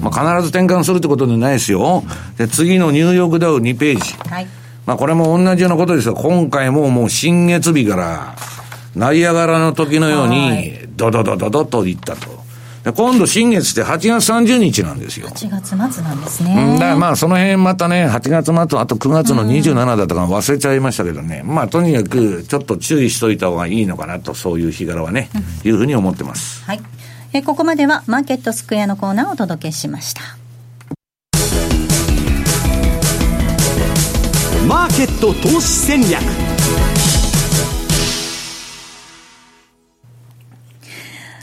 [0.00, 2.04] まあ、必ず転換するってことでないですよ。
[2.36, 4.14] で、次のニューヨークダウ2ページ。
[4.28, 4.46] はい。
[4.86, 8.36] まあ、これも同じようなことですが、今回ももう新月日から、
[8.96, 12.47] ナイアガラの時のように、ドドドドドといったと。
[12.84, 15.28] 今度、新月って8月30日なんですよ。
[15.28, 16.74] 8月末なんですね。
[16.74, 21.42] だからまあ、その辺またね、8月末、あと9月の27だとか忘れちゃいましたけどね。
[21.44, 25.28] まあ、とにかく、ちょっと注意しといた方がいいのかなと、そういう日柄はね、
[25.64, 26.64] いうふうに思ってます。
[26.64, 26.80] はい。
[27.32, 30.22] えここまでは、マーケットスクエアのコーナーをお届けしました。
[34.66, 36.47] マーケット投資戦略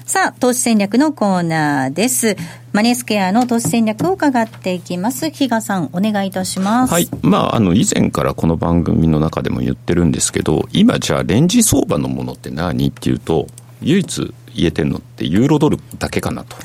[0.05, 2.37] さあ、投資戦略のコーナーです。
[2.73, 5.31] マネースケアの投資戦略を伺っていきます。
[5.31, 6.93] 比嘉さん、お願いいたします。
[6.93, 7.09] はい。
[7.23, 13.47] まあ、あの、以前からこの番組の中でも言ってるんですけど、今じゃあ、レンジ相場のものって何っていうと、
[13.81, 16.55] 唯一言えてるのってユーロドルだけかなと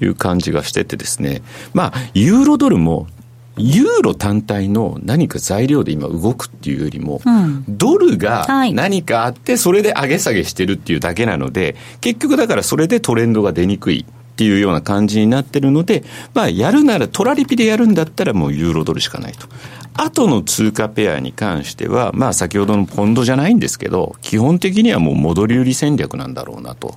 [0.00, 1.42] いう感じがしててですね、
[1.74, 3.08] まあ、ユーロドルも
[3.58, 14.04] ユーロ単体の何か材料で今動くっていうよりも、うん、ドルが何かあって、それで上げ下げしてるっていうだけなので、結局だからそれでトレンドが出にくい。
[14.08, 19.48] っていうような感じになってるので、まあ、やるなら、トラリピでやるんだったらもうユーロドルしかないと。
[19.94, 26.94] 後の通貨ペアに関しては、まあ、先ほどのポンドじゃないんですけど、基本的にはもう戻り売り戦略なんだろうなと。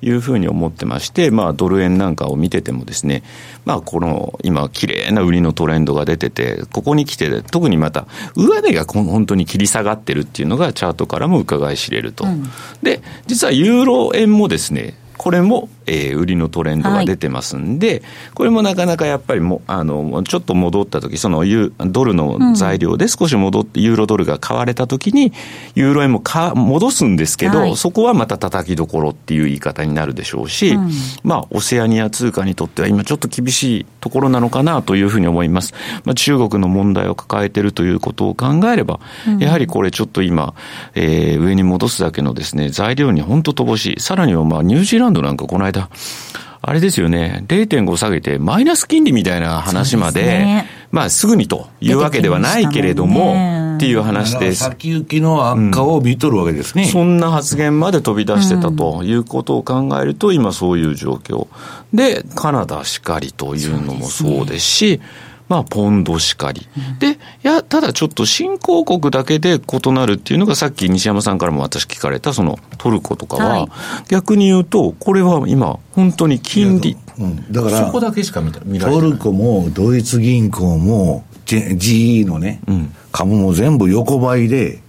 [0.00, 3.22] いうふうに思ってまして、まあ、ドル円なんかを見ててもですね、
[3.64, 12.24] まあ、この今、綺麗な売りのトレンドが出てて、ここに来て、特にまた、上値が本当に切り下がってるっていうのが、チャートからも伺い知れると。
[12.24, 12.44] うん、
[12.82, 18.02] で、実はユーロ円もですね、これも、えー、売りのトレンドが出てますんで、はい、
[18.34, 25.32] これもなかなかやっぱりもあのちょっと戻った時そのユドルの材料で少し戻って、ユーロドルが買われた時に
[25.74, 30.90] ユーロ円もか戻すんですけど、はい、そこはまた叩きどころっていう言い方になるでしょうし、うん、
[31.24, 35.74] まあオセアニア通貨にとっては今ちょっと厳しいところなのかなというふうに思います。
[36.04, 40.54] まあ、中国の問題を抱えているということを考えれば、うん、やはりこれちょっと今、
[40.94, 44.00] えー、上に戻すだけのですね材料に本当乏しい。
[44.00, 45.88] さらにはまあニュージーランドなんかこの間
[46.60, 54.64] あれですよね、0.5下げてマイナス金利みたいな話まで、ね、まあすぐにというわけではないけれども、もっていう話です。
[54.64, 61.46] 先行きの悪化を見とるわけですね、うん、そんな発言まで飛び出してたということを考えると、今そういう状況。
[61.94, 65.00] で、カナダしかりというのもそうですし、
[65.48, 66.68] まあ、ポンドしかり。
[66.98, 73.68] で、いや、ただちょっと新興国だけで異なるっていうのが、さっき西山さんからも私聞かれた、そのトルコとかは、はい、
[74.08, 76.96] 逆に言うと、これは今、本当に金利。
[77.18, 79.00] うん、だから、そこだけしか見た見られない。
[79.00, 84.82] トルコもドイツ銀行も、GE のね、うん、株も全部横ばいで、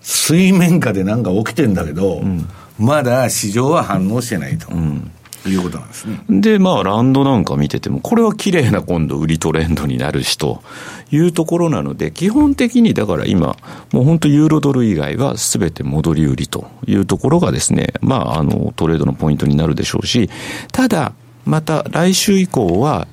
[0.00, 4.68] 水面下でなんか起きてんだけど、うん、まだ市場は反応してないと。
[4.70, 5.10] うん
[5.48, 6.20] いうことなんですね。
[6.28, 10.62] で、まあ、ランドなんか見てても、これは綺麗な今度売りトレンドになるしと
[11.10, 13.56] いうところなので、基本的にだから今、
[13.92, 20.30] もう本当ユーロドル以外は全て戻り売りというところがですね、まあ、あの、トレードのポイントになるでしょうし、
[20.72, 21.12] ただ、
[21.44, 23.06] また来週以降は、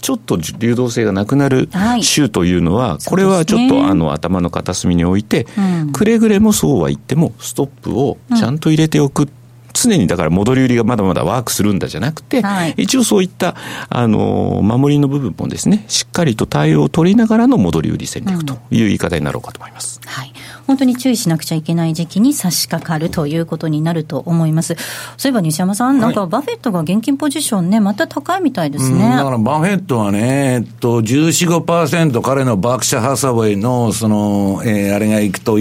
[0.00, 1.68] ちょっと流動性がなくなる
[2.02, 9.28] 週というのは、はい、これはちょっとあの頭の片隅に置いて、うん、くれぐれもそうは言っても、ストップをちゃんと入れておく
[9.72, 13.54] 常にだから戻り売りがまだまだワークするんだじゃなくて、はい、一応そういった、
[13.88, 20.00] あの、守りの部分もですね、しっかりと対応を取りながらの戻り売り戦略という言い方になろうかと思います。
[20.02, 20.32] うん、はい。
[20.68, 24.76] 本当に注意しなくちゃいけない時期に差し掛かるということになると思います。
[25.16, 29.16] そういえば西山さん、なんかバフェットが現金ポジションね、また高いみたいですね。
[29.16, 35.56] だからバフェットはね、えっと、14、5%彼のバークシャ・ハサウェイの、その、えー、あれがいくと、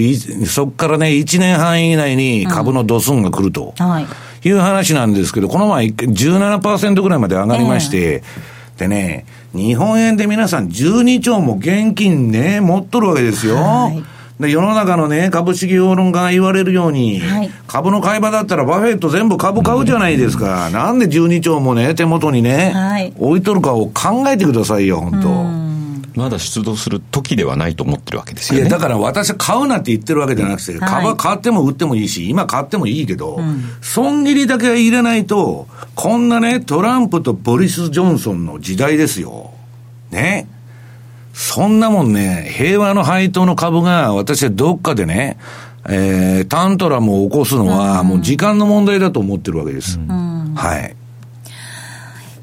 [0.45, 3.76] そこからね、1年半以内に株のドスンが来ると。
[3.80, 4.08] うん、はい。
[4.43, 13.55] いう話なんですけど、この前17%ぐらいまで上がりまして、えー、でね、日本円で皆さん12兆も現金ね、持っとるわけですよ。
[13.55, 20.70] はいで、世の中のね、株式評論家が言われるように、はい、株の買い場だったらバフェット全部株買うじゃないですか。
[20.70, 25.68] なんで12兆もね、手元にね、はい、置いとるかを考えてくださいよ、本当。
[26.18, 28.68] まだ出動する時ではないと思ってるわけですよね。
[28.68, 39.52] いや、だから私は買うなって言ってるわけじゃなくて、うん、株は買っても売ってもいいし、今買ってもいいけど、うん、損切りだけは入れないと、こんなね、トランプとボリス・ジョンソンの時代ですよ。
[40.10, 40.48] ね。
[41.38, 45.38] そんなもんね、平和の配当の株が私はどっかでね、
[45.88, 50.00] えー、タントラムを起こすのは、もう時間の問題だと思ってるわけです。
[50.00, 50.96] うん、はい。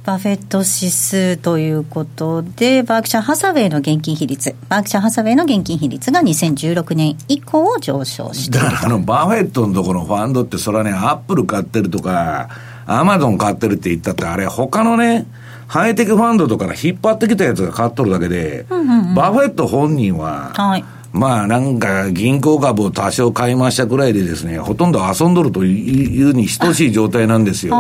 [0.05, 12.49] バフェット指数ということで、バークシャー・ハサウェイの現金比率、バークシャー・ハサウェイの現金比率が2016年以降上昇してだからあの、バフェットのところのファンドってそれはね、アップル買ってるとか、
[12.87, 15.27] アマゾン買ってるって言ったって、あれ他のね、
[15.75, 27.77] ハイテクファンドとかから引っ張ってきたやつが買っとるだけで、うんうんうん、バフェット本人は、はいまあなんか銀行株を多少買いましたくらいでですね、ほとんど遊んどるというに等しい状態なんですよ。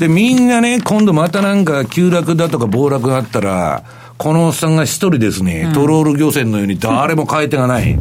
[0.00, 3.84] で、みんなね、今度またなんか急落だとか暴落があったら、
[4.16, 7.98] このおっさんが一人ですね、トロール漁船のように誰も買い手がない。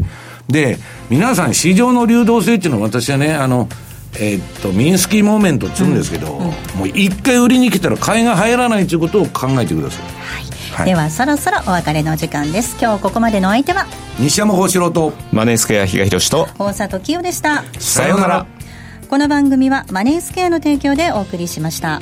[0.48, 0.78] で、
[1.10, 3.68] 皆さん市場の流動性っていうのは私はね、あの、
[4.16, 10.04] えー、っと、ミンスキーモーメントっつうんですけど、うんうん、もう一回売りに来たら買いが入らないということを考えてください。
[10.04, 10.10] は
[10.42, 10.50] い。
[10.72, 12.78] はい、ではそろそろお別れの時間です。
[12.80, 13.86] 今日ここまでの相手は？
[14.18, 17.64] 西山幸四郎とマネースクエア比嘉宏と大里清でした。
[17.80, 18.46] さようなら。
[19.10, 22.02] この番組はマネースクエアの提供でお送りしました。